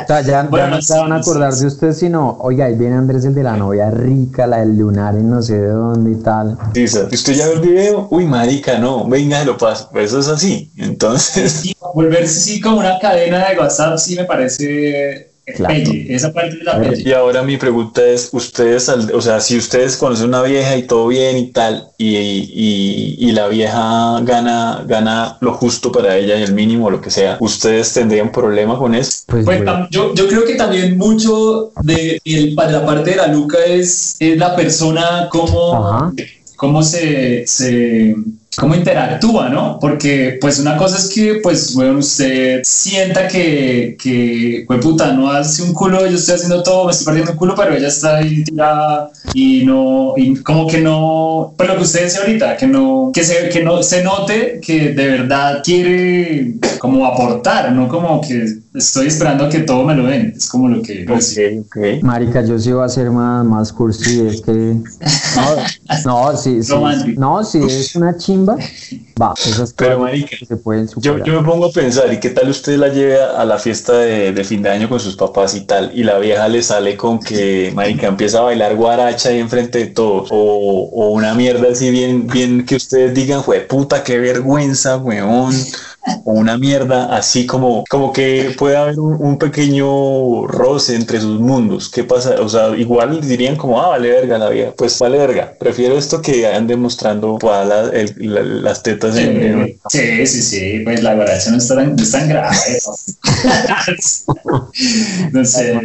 sea, 0.07 0.21
ya, 0.23 0.42
Bueno, 0.45 0.66
ya 0.66 0.76
no 0.76 0.83
se 0.83 0.99
van 0.99 1.12
a 1.12 1.16
acordar 1.16 1.52
sí, 1.52 1.62
de 1.62 1.66
usted, 1.66 1.92
sino, 1.92 2.38
oiga, 2.40 2.66
ahí 2.66 2.75
viene 2.76 2.97
Andrés, 2.97 3.25
el 3.25 3.35
de 3.35 3.42
la 3.42 3.57
novia 3.57 3.90
rica, 3.90 4.47
la 4.47 4.59
del 4.59 4.78
lunar 4.78 5.16
en 5.16 5.30
no 5.30 5.42
sé 5.42 5.59
de 5.59 5.68
dónde 5.68 6.12
y 6.12 6.23
tal. 6.23 6.57
Dice, 6.73 7.09
¿usted 7.11 7.35
ya 7.35 7.49
ve 7.49 7.54
el 7.54 7.61
video? 7.61 8.07
Uy, 8.11 8.26
marica, 8.26 8.78
no, 8.78 9.09
venga, 9.09 9.42
lo 9.45 9.57
paso. 9.57 9.88
Pues 9.92 10.11
eso 10.12 10.21
es 10.21 10.28
así. 10.28 10.71
Entonces, 10.76 11.52
Sí, 11.52 11.75
volverse 11.95 12.38
así 12.38 12.61
como 12.61 12.78
una 12.78 12.99
cadena 12.99 13.49
de 13.49 13.59
WhatsApp 13.59 13.99
sí 13.99 14.16
me 14.16 14.25
parece 14.25 15.28
Claro. 15.57 15.75
pelle. 15.75 16.14
Esa 16.14 16.33
parte 16.33 16.57
de 16.57 16.64
la 16.64 16.73
A 16.73 16.78
ver, 16.78 16.90
pelle. 16.90 17.09
y 17.09 17.12
ahora 17.12 17.43
mi 17.43 17.57
pregunta 17.57 18.05
es, 18.05 18.28
ustedes, 18.33 18.88
o 18.88 19.21
sea, 19.21 19.40
si 19.40 19.57
ustedes 19.57 19.97
conocen 19.97 20.28
una 20.28 20.43
vieja 20.43 20.76
y 20.76 20.83
todo 20.85 21.09
bien 21.09 21.37
y 21.38 21.47
tal, 21.52 21.88
y, 21.99 22.17
y, 22.17 23.17
y 23.19 23.33
la 23.33 23.49
vieja 23.49 24.21
gana, 24.23 24.85
gana 24.87 25.37
lo 25.40 25.55
justo 25.55 25.90
para 25.93 26.17
ella 26.17 26.37
y 26.38 26.43
el 26.43 26.55
mínimo, 26.55 26.90
lo 26.90 27.00
que 27.00 27.11
sea, 27.11 27.37
¿ustedes 27.40 27.93
tendrían 27.95 28.31
problema 28.33 28.78
con 28.78 28.95
eso? 28.95 29.23
Pues, 29.26 29.45
Pues, 29.45 29.61
yo, 29.90 30.14
yo 30.14 30.28
creo 30.28 30.45
que 30.45 30.55
también 30.55 30.97
mucho 30.99 31.73
de, 31.83 32.21
el- 32.25 32.55
de 32.55 32.73
la 32.73 32.85
parte 32.87 33.11
de 33.11 33.17
la 33.17 33.26
Luca 33.28 33.59
es, 33.67 34.17
es 34.19 34.37
la 34.38 34.55
persona 34.57 35.28
cómo, 35.31 35.75
Ajá. 35.75 36.12
cómo 36.57 36.83
se, 36.83 37.47
se 37.47 38.14
cómo 38.59 38.75
interactúa, 38.75 39.49
¿no? 39.49 39.79
Porque 39.81 40.37
pues 40.41 40.59
una 40.59 40.77
cosa 40.77 40.99
es 40.99 41.09
que 41.09 41.37
pues 41.43 41.75
bueno, 41.75 41.99
usted 41.99 42.61
sienta 42.65 43.29
que, 43.29 43.97
que 44.00 44.65
pues 44.67 44.81
puta, 44.81 45.12
no 45.12 45.31
hace 45.31 45.62
un 45.62 45.73
culo, 45.73 46.07
yo 46.07 46.17
estoy 46.17 46.35
haciendo 46.35 46.62
todo, 46.62 46.87
me 46.87 46.91
estoy 46.91 47.07
partiendo 47.07 47.33
un 47.33 47.38
culo, 47.38 47.55
pero 47.55 47.75
ella 47.75 47.88
está 47.88 48.17
ahí 48.17 48.45
tirada 48.45 49.11
y 49.33 49.65
no, 49.65 50.15
y 50.17 50.37
como 50.43 50.67
que 50.67 50.81
no, 50.81 51.55
pues 51.57 51.69
lo 51.69 51.77
que 51.77 51.83
usted 51.83 52.03
decía 52.05 52.21
ahorita, 52.21 52.57
que 52.57 52.67
no, 52.67 53.11
que 53.15 53.23
se, 53.25 53.49
que 53.49 53.62
no 53.62 53.83
se 53.83 54.03
note 54.03 54.61
que 54.61 54.91
de 54.91 55.07
verdad 55.09 55.62
quiere 55.62 56.55
como 56.79 57.07
aportar, 57.07 57.73
no 57.73 57.89
como 57.89 58.21
que 58.21 58.47
estoy 58.75 59.07
esperando 59.09 59.45
a 59.45 59.49
que 59.49 59.61
todo 59.61 59.85
me 59.85 59.95
lo 59.95 60.07
den, 60.07 60.33
es 60.37 60.49
como 60.49 60.69
lo 60.69 60.83
que... 60.83 61.05
pues, 61.07 61.39
Ok, 61.39 61.67
ok. 61.67 62.03
Marica, 62.03 62.45
yo 62.45 62.59
sí 62.59 62.73
voy 62.73 62.85
a 62.85 62.89
ser 62.89 63.11
más, 63.11 63.45
más 63.45 63.73
cursi, 63.73 64.27
es 64.27 64.41
que... 64.41 64.53
No, 64.53 65.57
no, 66.05 66.37
sí, 66.37 66.63
sí, 66.63 66.73
no, 67.17 67.45
si 67.45 67.59
es 67.63 67.95
una 67.97 68.17
chimba, 68.17 68.57
va, 69.21 69.35
esas 69.45 69.73
Pero, 69.75 69.99
cosas 69.99 69.99
marica, 69.99 70.37
que 70.39 70.47
se 70.47 70.57
pueden 70.57 70.87
Yo, 70.87 70.93
superar. 70.93 71.23
yo 71.23 71.41
me 71.41 71.49
pongo 71.49 71.67
a 71.67 71.73
pensar, 71.73 72.13
¿y 72.13 72.21
qué 72.21 72.31
tal 72.31 72.49
usted 72.51 72.77
la 72.79 72.89
lleve 72.89 73.21
a, 73.21 73.41
a 73.41 73.45
la 73.45 73.59
fiesta 73.59 73.93
de, 73.95 74.33
de 74.33 74.45
fin 74.45 74.63
de 74.63 74.71
año 74.71 74.89
con 74.89 75.01
sus 75.01 75.17
papás 75.17 75.55
y 75.55 75.63
tal? 75.63 75.91
Y 75.95 76.05
la 76.05 76.19
vieja 76.19 76.49
le 76.49 76.63
sale 76.63 76.97
con 76.97 77.19
que, 77.21 77.73
marica, 77.75 78.07
empieza 78.07 78.39
a 78.39 78.43
bailar 78.43 78.77
guaracha 78.77 79.31
ahí 79.31 79.39
enfrente 79.39 79.79
de 79.79 79.87
todos. 79.87 80.29
O, 80.31 80.91
o 80.93 81.11
una 81.13 81.35
mierda 81.35 81.69
así 81.73 81.91
bien, 81.91 82.27
bien 82.27 82.65
que 82.67 82.77
ustedes 82.77 83.15
digan, 83.15 83.43
fue 83.43 83.61
puta, 83.61 84.03
qué 84.05 84.19
vergüenza, 84.19 84.97
weón. 84.99 85.55
O 86.25 86.33
una 86.33 86.57
mierda 86.59 87.17
así 87.17 87.47
como, 87.47 87.85
como 87.88 88.12
que 88.12 88.55
puede 88.59 88.77
haber 88.77 88.99
un, 89.00 89.15
un 89.21 89.38
pequeño 89.38 90.47
roce 90.47 90.95
entre 90.95 91.21
sus 91.21 91.41
mundos. 91.41 91.88
¿Qué 91.88 92.05
pasa? 92.05 92.37
O 92.41 92.49
sea, 92.49 92.77
igual 92.77 93.21
dirían 93.27 93.57
como, 93.57 93.81
ah, 93.81 93.88
vale 93.88 94.11
verga 94.11 94.38
la 94.38 94.49
vieja. 94.50 94.73
Pues 94.77 94.99
vale 94.99 95.19
verga. 95.19 95.53
Prefiero 95.59 95.97
esto 95.99 96.21
que 96.23 96.47
anden 96.47 96.81
mostrando 96.81 97.38
la- 97.43 97.91
el- 97.93 98.15
la- 98.19 98.43
las 98.43 98.83
tetas 98.83 99.17
en, 99.17 99.43
en- 99.43 99.79
Sí, 99.91 100.27
sí, 100.27 100.43
sí, 100.43 100.81
pues 100.85 101.03
la 101.03 101.15
guaracha 101.15 101.50
no 101.50 101.59
es 101.59 101.69
tan, 101.69 101.97
no 101.97 102.03
es 102.03 102.11
tan 102.11 102.29
grave. 102.29 102.57
no 105.33 105.45
sé. 105.45 105.81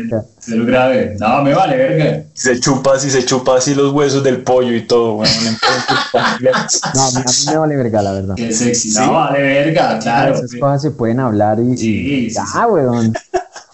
Cero 0.45 0.65
grave. 0.65 1.15
No, 1.19 1.41
me 1.41 1.53
vale 1.53 1.77
verga. 1.77 2.23
Se 2.33 2.59
chupa 2.59 2.95
así, 2.95 3.09
se 3.09 3.23
chupa 3.25 3.57
así 3.57 3.73
los 3.73 3.93
huesos 3.93 4.23
del 4.23 4.41
pollo 4.43 4.73
y 4.73 4.81
todo, 4.81 5.15
weón. 5.15 5.31
No, 6.13 7.01
a 7.01 7.11
mí, 7.11 7.23
me 7.47 7.57
vale 7.57 7.75
verga, 7.77 8.01
la 8.01 8.11
verdad. 8.11 8.35
Qué 8.35 8.51
sexy. 8.51 8.91
No, 8.91 9.13
vale 9.13 9.41
verga, 9.41 9.99
claro. 9.99 10.35
Esas 10.35 10.53
cosas 10.59 10.81
se 10.81 10.91
pueden 10.91 11.19
hablar 11.19 11.59
y, 11.59 11.77
Sí, 11.77 12.25
y 12.25 12.29
sí, 12.29 12.35
ya, 12.35 12.67
weón. 12.67 13.13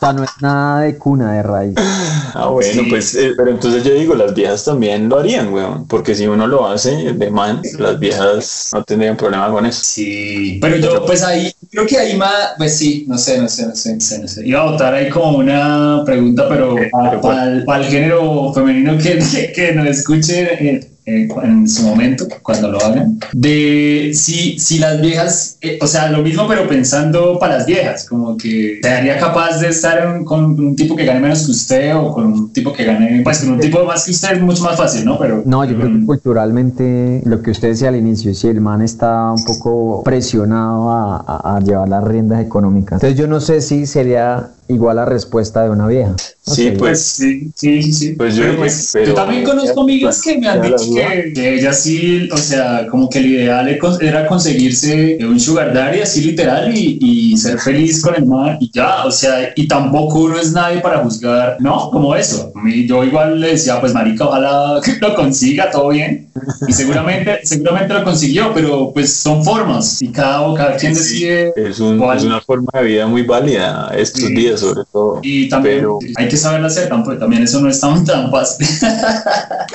O 0.01 0.05
sea, 0.05 0.13
no 0.13 0.23
es 0.23 0.29
nada 0.41 0.81
de 0.81 0.97
cuna 0.97 1.33
de 1.33 1.43
raíz. 1.43 1.75
Ah, 2.31 2.45
bueno, 2.47 2.83
Sí. 2.83 2.89
pues, 2.89 3.15
eh, 3.15 3.33
pero 3.35 3.49
entonces 3.49 3.83
yo 3.83 3.91
digo, 3.95 4.13
las 4.13 4.35
viejas 4.35 4.63
también 4.63 5.09
lo 5.09 5.17
harían, 5.17 5.51
weón. 5.51 5.87
Porque 5.87 6.13
si 6.13 6.27
uno 6.27 6.45
lo 6.45 6.67
hace 6.67 7.11
de 7.13 7.31
man, 7.31 7.59
las 7.79 7.99
viejas 7.99 8.69
no 8.71 8.83
tendrían 8.83 9.17
problema 9.17 9.49
con 9.51 9.65
eso. 9.65 9.81
Sí, 9.83 10.59
pero 10.61 10.77
yo 10.77 11.05
pues 11.07 11.23
ahí, 11.23 11.51
creo 11.71 11.87
que 11.87 11.97
ahí 11.97 12.15
más, 12.15 12.51
pues 12.57 12.77
sí, 12.77 13.05
no 13.07 13.17
sé, 13.17 13.41
no 13.41 13.49
sé, 13.49 13.65
no 13.67 13.75
sé, 13.75 13.95
no 13.95 13.99
sé, 13.99 14.19
no 14.19 14.27
sé. 14.27 14.47
Iba 14.47 14.61
a 14.61 14.71
botar 14.71 14.93
ahí 14.93 15.09
como 15.09 15.39
una 15.39 16.03
pregunta, 16.05 16.47
pero 16.47 16.77
Eh, 16.77 16.89
para, 16.91 17.19
pero 17.19 17.75
el, 17.75 17.85
género 17.85 18.53
femenino 18.53 18.95
que, 18.97 19.17
que, 19.31 19.51
que 19.51 19.71
nos 19.73 19.87
escuche 19.87 20.53
eh, 20.69 20.91
eh, 21.09 21.27
en 21.43 21.67
su 21.67 21.83
momento, 21.83 22.27
cuando 22.43 22.69
lo 22.71 22.79
hagan, 22.83 23.19
de 23.33 24.11
si, 24.13 24.59
si 24.59 24.79
las 24.79 25.01
viejas, 25.01 25.57
eh, 25.61 25.77
o 25.81 25.87
sea, 25.87 26.09
lo 26.09 26.21
mismo 26.23 26.47
pero 26.47 26.67
pensando 26.67 27.37
para 27.39 27.57
las 27.57 27.65
viejas, 27.65 28.05
como 28.07 28.37
que 28.37 28.79
sería 28.81 29.17
capaz 29.17 29.59
de 29.59 29.69
estar 29.69 29.97
en- 30.05 30.23
con 30.25 30.43
un 30.59 30.75
tipo 30.75 30.95
que 30.95 31.05
gane 31.05 31.19
menos 31.19 31.45
que 31.45 31.51
usted 31.51 31.95
o 31.95 32.13
con 32.13 32.25
un 32.33 32.53
tipo 32.53 32.71
que 32.73 32.83
gane, 32.85 33.21
pues 33.23 33.39
con 33.39 33.51
un 33.53 33.59
tipo 33.59 33.83
más 33.85 34.05
que 34.05 34.11
usted 34.11 34.33
es 34.33 34.41
mucho 34.41 34.63
más 34.63 34.77
fácil, 34.77 35.05
¿no? 35.05 35.17
Pero 35.17 35.41
No, 35.45 35.63
yo 35.65 35.75
creo 35.75 35.87
que 35.87 35.93
mm, 35.93 36.05
culturalmente, 36.05 37.21
lo 37.25 37.41
que 37.41 37.51
usted 37.51 37.69
decía 37.69 37.89
al 37.89 37.95
inicio, 37.95 38.33
si 38.33 38.47
el 38.47 38.61
man 38.61 38.81
está 38.81 39.31
un 39.31 39.43
poco 39.43 40.03
presionado 40.03 40.89
a, 40.91 41.17
a- 41.17 41.55
a 41.57 41.59
llevar 41.59 41.89
las 41.89 42.03
riendas 42.03 42.41
económicas. 42.41 42.93
Entonces 43.01 43.17
yo 43.17 43.27
no 43.27 43.39
sé 43.39 43.61
si 43.61 43.85
sería 43.85 44.49
igual 44.69 44.95
la 44.97 45.05
respuesta 45.05 45.63
de 45.63 45.71
una 45.71 45.87
vieja. 45.87 46.15
Sí, 46.45 46.55
sé. 46.65 46.71
pues, 46.71 46.79
Pues 46.79 47.01
sí, 47.01 47.51
sí, 47.55 47.83
sí, 47.83 47.93
sí. 47.93 48.09
Pues 48.15 48.35
yo 48.35 48.43
Pero, 48.43 48.57
pues, 48.57 48.89
pero- 48.93 49.05
yo 49.07 49.13
también 49.13 49.43
conozco 49.43 49.81
amigas 49.81 50.21
que 50.21 50.37
me 50.37 50.47
han 50.47 50.61
dicho 50.61 50.77
que, 50.95 51.33
que 51.33 51.55
ellas 51.55 51.79
sí, 51.79 52.29
o 52.31 52.37
sea, 52.37 52.87
como 52.89 53.09
que 53.09 53.19
el 53.19 53.25
ideal 53.27 53.77
era 54.01 54.27
conseguirse 54.27 55.17
un 55.21 55.39
sugar 55.39 55.73
daddy 55.73 56.01
así 56.01 56.21
literal 56.21 56.75
y, 56.75 56.97
y 57.01 57.37
ser 57.37 57.59
feliz 57.59 58.01
con 58.01 58.15
el 58.15 58.25
man 58.25 58.57
y 58.59 58.71
ya, 58.71 59.05
o 59.05 59.11
sea, 59.11 59.51
y 59.55 59.67
tampoco 59.67 60.19
uno 60.21 60.39
es 60.39 60.51
nadie 60.51 60.79
para 60.81 60.99
juzgar, 60.99 61.57
no, 61.59 61.89
como 61.91 62.15
eso. 62.15 62.51
A 62.55 62.61
mí, 62.63 62.85
yo 62.87 63.03
igual 63.03 63.39
le 63.39 63.49
decía, 63.51 63.79
pues 63.79 63.93
marica, 63.93 64.25
ojalá 64.25 64.79
que 64.85 64.93
lo 64.99 65.15
consiga, 65.15 65.69
todo 65.71 65.89
bien. 65.89 66.29
Y 66.67 66.73
seguramente, 66.73 67.39
seguramente 67.43 67.93
lo 67.93 68.03
consiguió, 68.03 68.51
pero 68.53 68.91
pues 68.93 69.13
son 69.13 69.43
formas 69.43 70.01
y 70.01 70.09
cada, 70.09 70.53
cada 70.55 70.77
quien 70.77 70.95
Sí, 70.95 71.01
decide 71.25 71.53
es, 71.55 71.79
un- 71.79 72.01
es 72.15 72.23
una 72.23 72.39
forma 72.41 72.69
de 72.73 72.83
vida 72.83 73.07
muy 73.07 73.23
válida 73.23 73.91
estos 73.97 74.23
Sí. 74.23 74.35
días, 74.35 74.58
sobre 74.59 74.83
todo. 74.91 75.19
y 75.23 75.49
también 75.49 75.77
Pero- 75.79 75.99
hay 76.17 76.27
que 76.27 76.37
saberlo 76.37 76.67
hacer, 76.67 76.89
tampoco, 76.89 77.17
también 77.17 77.43
eso 77.43 77.59
no 77.61 77.69
es 77.69 77.79
tan, 77.79 78.03
tan 78.05 78.29
fácil. 78.31 78.67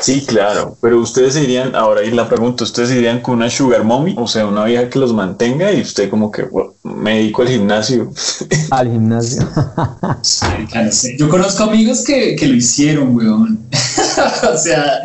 Sí, 0.01 0.23
claro, 0.27 0.77
pero 0.83 1.01
ustedes 1.01 1.37
irían, 1.37 1.75
ahora 1.75 2.03
y 2.05 2.11
la 2.11 2.29
pregunta, 2.29 2.65
¿ustedes 2.65 2.91
se 2.91 2.97
irían 2.99 3.21
con 3.21 3.35
una 3.37 3.49
sugar 3.49 3.85
mommy? 3.85 4.15
O 4.19 4.27
sea, 4.27 4.47
una 4.47 4.65
vieja 4.65 4.91
que 4.91 4.99
los 4.99 5.15
mantenga 5.15 5.73
y 5.73 5.81
usted 5.81 6.11
como 6.11 6.31
que, 6.31 6.43
bueno, 6.43 6.75
me 6.83 7.17
dedico 7.19 7.43
al 7.43 7.49
gimnasio. 7.49 8.11
Al 8.71 8.91
gimnasio. 8.91 9.47
Yo 11.19 11.29
conozco 11.29 11.65
amigos 11.65 12.05
que, 12.05 12.37
que 12.37 12.47
lo 12.47 12.55
hicieron, 12.55 13.15
weón. 13.15 13.61
o 14.53 14.59
sea, 14.59 15.01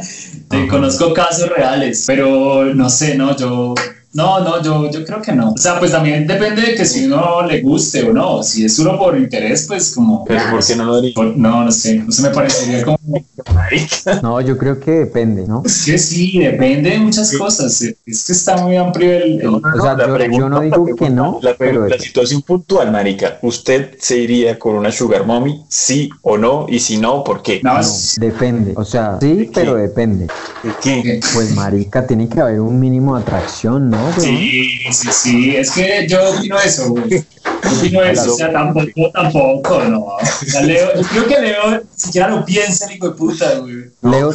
te 0.50 0.68
conozco 0.68 1.14
casos 1.14 1.50
reales, 1.50 2.04
pero 2.08 2.66
no 2.74 2.90
sé, 2.90 3.16
no, 3.16 3.36
yo... 3.38 3.76
No, 4.12 4.40
no, 4.40 4.62
yo, 4.64 4.90
yo 4.90 5.06
creo 5.06 5.22
que 5.22 5.32
no. 5.34 5.52
O 5.52 5.58
sea, 5.58 5.78
pues 5.78 5.92
también 5.92 6.26
depende 6.26 6.64
de 6.64 6.76
que 6.76 6.84
si 6.86 7.06
uno 7.06 7.44
le 7.46 7.62
guste 7.62 8.10
o 8.10 8.12
no. 8.14 8.42
Si 8.42 8.66
es 8.66 8.80
uno 8.80 8.98
por 8.98 9.16
interés, 9.18 9.66
pues 9.68 9.94
como... 9.94 10.26
Pero 10.26 10.42
¿por 10.50 10.66
qué 10.66 10.76
no 10.76 10.86
lo 10.86 10.96
haría? 10.96 11.12
Por- 11.14 11.38
No, 11.38 11.64
no 11.66 11.72
sé. 11.72 11.96
No 12.00 12.12
se 12.12 12.24
me 12.24 12.30
parecería 12.30 12.84
como... 12.84 12.98
No, 14.24 14.42
yo 14.42 14.58
creo 14.58 14.80
que 14.80 14.92
depende, 14.92 15.46
¿no? 15.48 15.62
Es 15.66 15.86
que 15.86 15.98
sí, 15.98 16.40
depende 16.40 16.90
de 16.92 17.00
muchas 17.00 17.32
cosas. 17.38 17.82
Es 17.82 17.96
que 18.26 18.32
está 18.34 18.58
muy 18.58 18.76
amplio 18.78 19.12
el... 19.14 19.42
el- 19.42 19.44
No, 19.44 19.60
no, 19.60 19.70
O 19.78 19.82
sea, 19.82 19.94
la 19.96 20.08
yo- 20.08 20.38
yo 20.40 20.50
no 20.50 20.58
la 20.58 20.66
digo 20.66 20.86
que 20.96 21.10
no, 21.10 21.40
La, 21.42 21.54
pero- 21.56 21.88
la 21.88 21.98
situación 22.00 22.42
puntual, 22.42 22.92
marica, 22.92 23.38
¿usted 23.44 23.96
se 24.00 24.18
iría 24.18 24.58
con 24.58 24.76
una 24.76 24.92
sugar 24.92 25.26
mommy, 25.26 25.64
sí 25.70 26.10
o 26.24 26.38
no? 26.38 26.66
Y 26.68 26.80
si 26.80 26.98
no, 26.98 27.24
¿por 27.24 27.42
qué? 27.44 27.62
No, 27.64 27.76
No, 27.76 27.80
es- 27.80 28.16
depende. 28.20 28.74
O 28.76 28.84
sea, 28.84 29.14
¿De 29.18 29.30
sí, 29.30 29.38
qué? 29.46 29.52
pero 29.54 29.76
depende. 29.76 30.26
¿De 30.64 30.72
qué? 30.82 31.20
Pues 31.34 31.54
marica, 31.56 32.06
tiene 32.08 32.28
que 32.28 32.42
haber 32.42 32.60
un 32.60 32.80
mínimo 32.80 33.16
de 33.16 33.22
atracción, 33.22 33.90
¿no? 33.90 33.99
Sí, 34.20 34.80
sí, 34.92 35.10
sí, 35.12 35.56
es 35.56 35.72
que 35.72 36.08
yo 36.08 36.32
opino 36.32 36.60
eso, 36.60 36.90
güey. 36.90 37.24
Yo 37.64 37.78
opino 37.78 38.04
eso, 38.04 38.34
o 38.34 38.38
sea, 38.38 38.52
tampoco, 38.52 39.12
tampoco, 39.14 39.84
no. 39.84 40.00
O 40.00 40.20
sea, 40.46 40.62
Leo, 40.62 40.96
yo 40.96 41.08
creo 41.08 41.28
que 41.28 41.42
Leo 41.42 41.82
siquiera 41.96 42.30
lo 42.30 42.46
piensa 42.46 42.86
el 42.86 42.96
hijo 42.96 43.10
de 43.10 43.16
puta, 43.16 43.60
güey. 43.60 43.92
Leo. 44.02 44.32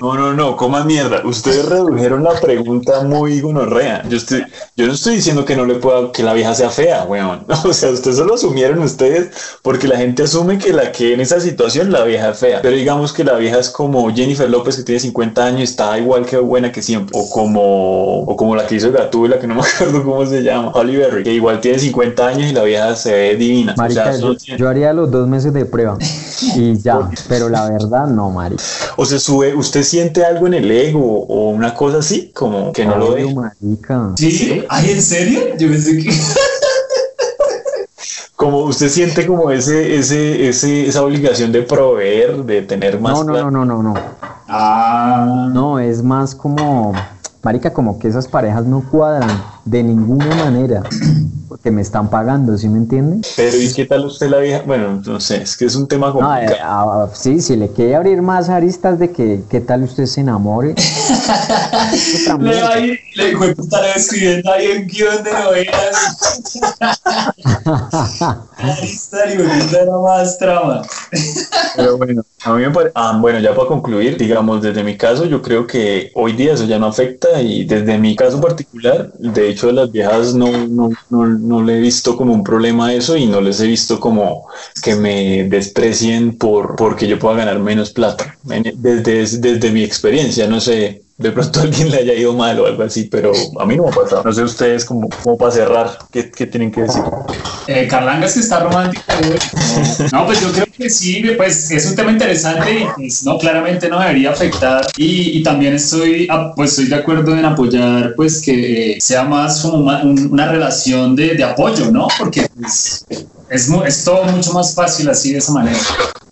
No, 0.00 0.14
no, 0.14 0.32
no, 0.32 0.56
coma 0.56 0.84
mierda. 0.84 1.22
Ustedes 1.24 1.64
redujeron 1.66 2.24
la 2.24 2.38
pregunta 2.40 3.02
muy 3.02 3.40
gonorrea. 3.40 4.02
Yo 4.08 4.16
estoy, 4.16 4.44
yo 4.76 4.86
no 4.86 4.92
estoy 4.92 5.16
diciendo 5.16 5.44
que 5.44 5.56
no 5.56 5.64
le 5.64 5.74
pueda, 5.76 6.12
que 6.12 6.22
la 6.22 6.32
vieja 6.34 6.54
sea 6.54 6.70
fea, 6.70 7.04
weón. 7.04 7.46
O 7.70 7.72
sea, 7.72 7.90
ustedes 7.90 8.16
solo 8.16 8.34
asumieron 8.34 8.80
ustedes 8.80 9.58
porque 9.62 9.86
la 9.86 9.96
gente 9.96 10.24
asume 10.24 10.58
que 10.58 10.72
la 10.72 10.92
que 10.92 11.14
en 11.14 11.20
esa 11.20 11.40
situación 11.40 11.92
la 11.92 12.04
vieja 12.04 12.30
es 12.30 12.38
fea. 12.38 12.60
Pero 12.62 12.76
digamos 12.76 13.12
que 13.12 13.24
la 13.24 13.34
vieja 13.34 13.58
es 13.58 13.70
como 13.70 14.12
Jennifer 14.14 14.48
López 14.48 14.76
que 14.76 14.82
tiene 14.82 15.00
50 15.00 15.44
años 15.44 15.60
y 15.60 15.64
está 15.64 15.98
igual 15.98 16.26
que 16.26 16.36
buena 16.38 16.72
que 16.72 16.82
siempre. 16.82 17.12
O 17.18 17.30
como, 17.30 18.20
o 18.22 18.36
como 18.36 18.56
la 18.56 18.66
que 18.66 18.76
hizo 18.76 18.90
Gatúbela, 18.92 19.38
que 19.38 19.46
no 19.46 19.54
me 19.54 19.62
acuerdo 19.74 20.02
cómo 20.02 20.26
se 20.26 20.42
llama, 20.42 20.72
Holly 20.74 20.96
Berry, 20.96 21.22
que 21.22 21.32
igual 21.32 21.60
tiene 21.60 21.78
50 21.78 22.26
años 22.26 22.50
y 22.50 22.54
la 22.54 22.59
vieja 22.62 22.94
se 22.96 23.12
ve 23.12 23.36
divina. 23.36 23.74
Marica, 23.76 24.00
o 24.02 24.04
sea, 24.04 24.12
yo, 24.14 24.18
solo 24.20 24.36
tiene- 24.36 24.58
yo 24.60 24.68
haría 24.68 24.92
los 24.92 25.10
dos 25.10 25.28
meses 25.28 25.52
de 25.52 25.64
prueba 25.64 25.96
y 26.56 26.76
ya, 26.82 27.10
pero 27.28 27.48
la 27.48 27.68
verdad 27.70 28.06
no, 28.06 28.30
marica. 28.30 28.62
o 28.96 29.04
sea, 29.04 29.18
sube, 29.18 29.54
¿usted 29.54 29.82
siente 29.82 30.24
algo 30.24 30.46
en 30.46 30.54
el 30.54 30.70
ego 30.70 31.22
o 31.26 31.50
una 31.50 31.74
cosa 31.74 31.98
así? 31.98 32.30
Como 32.34 32.72
que 32.72 32.84
no 32.84 32.96
lo 32.96 33.12
ve. 33.14 33.34
marica. 33.34 34.10
¿Sí? 34.16 34.64
¿Ay, 34.68 34.90
en 34.92 35.02
serio? 35.02 35.40
Yo 35.58 35.68
pensé 35.68 35.96
que... 35.98 36.10
como 38.36 38.60
usted 38.60 38.88
siente 38.88 39.26
como 39.26 39.50
ese, 39.50 39.96
ese, 39.96 40.48
ese, 40.48 40.86
esa 40.88 41.02
obligación 41.02 41.52
de 41.52 41.62
proveer, 41.62 42.44
de 42.44 42.62
tener 42.62 42.98
más 42.98 43.12
No, 43.12 43.24
no, 43.24 43.50
no, 43.50 43.50
no, 43.50 43.64
no, 43.66 43.82
no. 43.82 43.94
Ah, 44.48 45.48
No, 45.52 45.78
es 45.78 46.02
más 46.02 46.34
como, 46.34 46.92
marica, 47.42 47.72
como 47.72 47.98
que 47.98 48.08
esas 48.08 48.26
parejas 48.26 48.64
no 48.64 48.82
cuadran 48.90 49.30
de 49.66 49.82
ninguna 49.82 50.34
manera, 50.36 50.82
porque 51.50 51.72
me 51.72 51.82
están 51.82 52.08
pagando, 52.10 52.56
¿sí 52.56 52.68
me 52.68 52.78
entiende? 52.78 53.26
Pero 53.36 53.56
¿y 53.56 53.72
qué 53.72 53.84
tal 53.84 54.04
usted 54.04 54.30
la 54.30 54.38
vieja? 54.38 54.62
Bueno, 54.64 55.02
no 55.04 55.18
sé, 55.18 55.42
es 55.42 55.56
que 55.56 55.64
es 55.64 55.74
un 55.74 55.88
tema 55.88 56.06
No, 56.06 56.12
complicado. 56.12 56.52
eh, 56.54 56.58
ah, 56.62 57.08
sí, 57.12 57.40
si 57.40 57.56
le 57.56 57.70
quiere 57.70 57.96
abrir 57.96 58.22
más 58.22 58.48
aristas 58.48 59.00
de 59.00 59.10
que 59.10 59.42
qué 59.50 59.60
tal 59.60 59.82
usted 59.82 60.06
se 60.06 60.20
enamore. 60.20 60.76
Le 62.38 62.62
va 62.62 62.68
ahí, 62.74 62.96
le 63.16 63.30
hijo 63.30 63.46
de 63.46 63.54
puta 63.56 63.80
le 63.82 63.88
va 63.88 63.94
escribiendo 63.94 64.52
ahí 64.52 64.68
un 64.78 64.86
guion 64.86 65.24
de 65.24 65.32
novelas. 65.32 66.16
De 68.60 69.44
puta 69.44 69.82
era 69.82 69.98
más 69.98 70.38
trama. 70.38 70.82
Pero 71.76 71.96
bueno, 71.96 72.22
a 72.44 72.52
mí 72.52 72.62
me 72.62 72.70
parece... 72.70 72.92
Ah, 72.94 73.16
bueno, 73.20 73.38
ya 73.40 73.54
para 73.54 73.68
concluir, 73.68 74.16
digamos, 74.16 74.62
desde 74.62 74.84
mi 74.84 74.96
caso, 74.96 75.24
yo 75.24 75.40
creo 75.42 75.66
que 75.66 76.10
hoy 76.14 76.32
día 76.32 76.52
eso 76.54 76.64
ya 76.64 76.78
no 76.78 76.86
afecta 76.86 77.40
y 77.40 77.64
desde 77.64 77.98
mi 77.98 78.14
caso 78.16 78.40
particular, 78.40 79.12
de 79.14 79.48
hecho, 79.48 79.70
a 79.70 79.72
las 79.72 79.90
viejas 79.90 80.34
no, 80.34 80.46
no, 80.68 80.90
no, 81.08 81.26
no 81.40 81.62
le 81.62 81.76
he 81.76 81.80
visto 81.80 82.16
como 82.16 82.32
un 82.32 82.44
problema 82.44 82.92
eso 82.92 83.16
y 83.16 83.26
no 83.26 83.40
les 83.40 83.60
he 83.60 83.66
visto 83.66 83.98
como 83.98 84.46
que 84.82 84.94
me 84.94 85.44
desprecien 85.44 86.36
por 86.36 86.76
porque 86.76 87.06
yo 87.06 87.18
pueda 87.18 87.36
ganar 87.36 87.58
menos 87.58 87.90
plata. 87.90 88.36
Desde, 88.42 89.38
desde 89.38 89.70
mi 89.70 89.82
experiencia, 89.82 90.46
no 90.46 90.60
sé, 90.60 91.02
de 91.20 91.32
pronto 91.32 91.60
a 91.60 91.62
alguien 91.64 91.90
le 91.90 91.98
haya 91.98 92.14
ido 92.14 92.32
mal 92.34 92.58
o 92.60 92.66
algo 92.66 92.82
así, 92.82 93.04
pero 93.04 93.32
a 93.60 93.66
mí 93.66 93.76
no 93.76 93.84
me 93.84 93.90
ha 93.90 93.92
pasado. 93.92 94.22
No 94.24 94.32
sé 94.32 94.42
ustedes 94.42 94.84
como, 94.84 95.08
como 95.22 95.36
para 95.36 95.52
cerrar, 95.52 95.98
¿qué, 96.10 96.30
qué 96.30 96.46
tienen 96.46 96.72
que 96.72 96.82
decir? 96.82 97.02
Eh, 97.66 97.86
Carlangas 97.86 98.34
que 98.34 98.40
está 98.40 98.60
romántico. 98.60 99.04
güey. 99.18 99.38
No, 100.12 100.26
pues 100.26 100.40
yo 100.40 100.50
creo 100.52 100.66
que 100.76 100.88
sí, 100.90 101.22
pues 101.36 101.70
es 101.70 101.86
un 101.86 101.94
tema 101.94 102.10
interesante 102.10 102.80
y 102.80 102.84
pues 102.96 103.22
no, 103.24 103.38
claramente 103.38 103.88
no 103.88 104.00
debería 104.00 104.30
afectar. 104.30 104.86
Y, 104.96 105.38
y 105.38 105.42
también 105.42 105.74
estoy, 105.74 106.26
ah, 106.30 106.52
pues 106.56 106.70
estoy 106.70 106.86
de 106.86 106.96
acuerdo 106.96 107.36
en 107.36 107.44
apoyar, 107.44 108.14
pues 108.16 108.40
que 108.40 108.92
eh, 108.94 109.00
sea 109.00 109.24
más 109.24 109.60
como 109.60 109.76
una 109.78 110.50
relación 110.50 111.14
de, 111.14 111.34
de 111.34 111.44
apoyo, 111.44 111.90
¿no? 111.90 112.08
Porque 112.18 112.46
pues, 112.58 113.04
es, 113.50 113.68
mu- 113.68 113.82
es 113.84 114.04
todo 114.04 114.24
mucho 114.24 114.52
más 114.52 114.74
fácil 114.74 115.08
así 115.10 115.32
de 115.32 115.38
esa 115.38 115.52
manera 115.52 115.78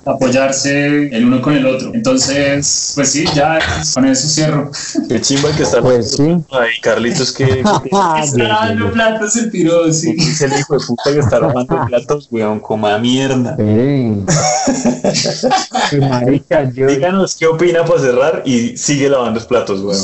apoyarse 0.04 1.08
el 1.08 1.24
uno 1.24 1.42
con 1.42 1.54
el 1.54 1.66
otro. 1.66 1.92
Entonces, 1.94 2.92
pues 2.94 3.10
sí, 3.10 3.24
ya 3.34 3.58
con 3.94 4.06
eso 4.06 4.28
cierro. 4.28 4.70
Qué 5.08 5.20
chimba 5.20 5.50
que 5.56 5.62
está 5.62 5.80
Pues 5.80 6.12
sí. 6.12 6.36
Ay, 6.50 6.70
Carlitos, 6.82 7.32
que 7.32 7.60
Está 7.60 8.74
mío. 8.74 8.92
platos 8.92 9.36
el 9.36 9.50
piro, 9.50 9.92
sí. 9.92 10.14
es 10.18 10.40
el 10.40 10.58
hijo 10.58 10.78
de 10.78 10.86
puta 10.86 11.12
que 11.12 11.18
está 11.18 11.38
robando 11.38 11.84
platos, 11.88 12.28
weón, 12.30 12.60
coma 12.60 12.98
mierda. 12.98 13.50
Espere. 13.50 14.14
Pues, 15.90 16.02
marica, 16.02 16.70
yo, 16.72 16.86
Díganos 16.86 17.36
qué 17.36 17.46
opina 17.46 17.84
para 17.84 18.00
cerrar 18.00 18.42
y 18.44 18.76
sigue 18.76 19.08
lavando 19.08 19.38
los 19.38 19.46
platos, 19.46 19.80
weón. 19.80 19.98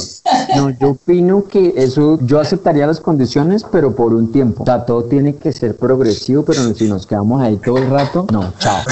No, 0.56 0.70
yo 0.78 0.90
opino 0.90 1.44
que 1.46 1.74
eso, 1.76 2.18
yo 2.22 2.40
aceptaría 2.40 2.86
las 2.86 3.00
condiciones, 3.00 3.64
pero 3.70 3.94
por 3.94 4.14
un 4.14 4.32
tiempo. 4.32 4.62
O 4.62 4.66
sea, 4.66 4.84
todo 4.84 5.04
tiene 5.04 5.36
que 5.36 5.52
ser 5.52 5.76
progresivo, 5.76 6.44
pero 6.44 6.74
si 6.74 6.88
nos 6.88 7.06
quedamos 7.06 7.42
ahí 7.42 7.56
todo 7.58 7.78
el 7.78 7.90
rato, 7.90 8.26
no, 8.32 8.52
chao. 8.58 8.82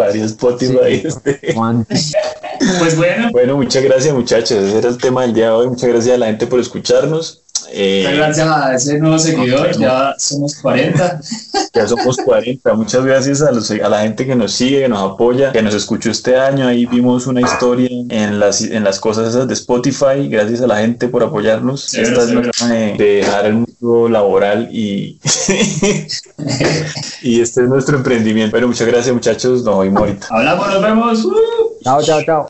Para 0.00 0.12
Spotify. 0.12 1.02
este. 1.04 1.54
Juan, 1.54 1.86
Pues 2.78 2.96
bueno, 2.96 3.30
Bueno, 3.32 3.56
muchas 3.56 3.82
gracias 3.82 4.14
muchachos. 4.14 4.52
Ese 4.52 4.78
era 4.78 4.88
el 4.88 4.98
tema 4.98 5.22
del 5.22 5.34
día 5.34 5.46
de 5.46 5.50
hoy. 5.52 5.68
Muchas 5.68 5.88
gracias 5.88 6.14
a 6.14 6.18
la 6.18 6.26
gente 6.26 6.46
por 6.46 6.60
escucharnos. 6.60 7.42
Eh, 7.70 8.02
muchas 8.04 8.16
gracias 8.16 8.48
a 8.48 8.74
ese 8.74 8.98
nuevo 8.98 9.18
seguidor, 9.18 9.76
ya 9.78 10.14
somos 10.18 10.54
40. 10.56 11.20
ya 11.74 11.86
somos 11.86 12.16
40. 12.16 12.74
Muchas 12.74 13.04
gracias 13.04 13.42
a, 13.42 13.52
los- 13.52 13.70
a 13.70 13.88
la 13.88 14.00
gente 14.02 14.26
que 14.26 14.34
nos 14.34 14.52
sigue, 14.52 14.80
que 14.80 14.88
nos 14.88 15.12
apoya, 15.12 15.52
que 15.52 15.62
nos 15.62 15.74
escuchó 15.74 16.10
este 16.10 16.38
año. 16.38 16.66
Ahí 16.66 16.86
vimos 16.86 17.26
una 17.26 17.40
historia 17.40 17.88
en 17.90 18.38
las, 18.40 18.62
en 18.62 18.84
las 18.84 19.00
cosas 19.00 19.28
esas 19.28 19.46
de 19.48 19.54
Spotify. 19.54 20.28
Gracias 20.28 20.60
a 20.62 20.66
la 20.66 20.78
gente 20.78 21.08
por 21.08 21.22
apoyarnos. 21.22 21.92
Esta 21.94 22.22
es 22.22 22.30
la 22.30 22.42
forma 22.52 22.74
de, 22.74 22.94
de 22.94 23.04
dejar 23.16 23.46
el 23.46 23.54
mundo 23.54 24.08
laboral 24.08 24.68
y, 24.72 25.18
y 27.22 27.40
este 27.40 27.62
es 27.62 27.68
nuestro 27.68 27.96
emprendimiento. 27.96 28.52
Bueno, 28.52 28.68
muchas 28.68 28.86
gracias 28.86 29.14
muchachos. 29.14 29.62
Nos 29.62 29.80
vemos 29.80 30.00
ahorita. 30.00 30.26
Hablamos, 30.30 30.68
nos 30.68 30.82
vemos. 30.82 31.24
¡Uh! 31.24 31.34
chao, 31.84 32.02
chao, 32.02 32.22
chao. 32.24 32.46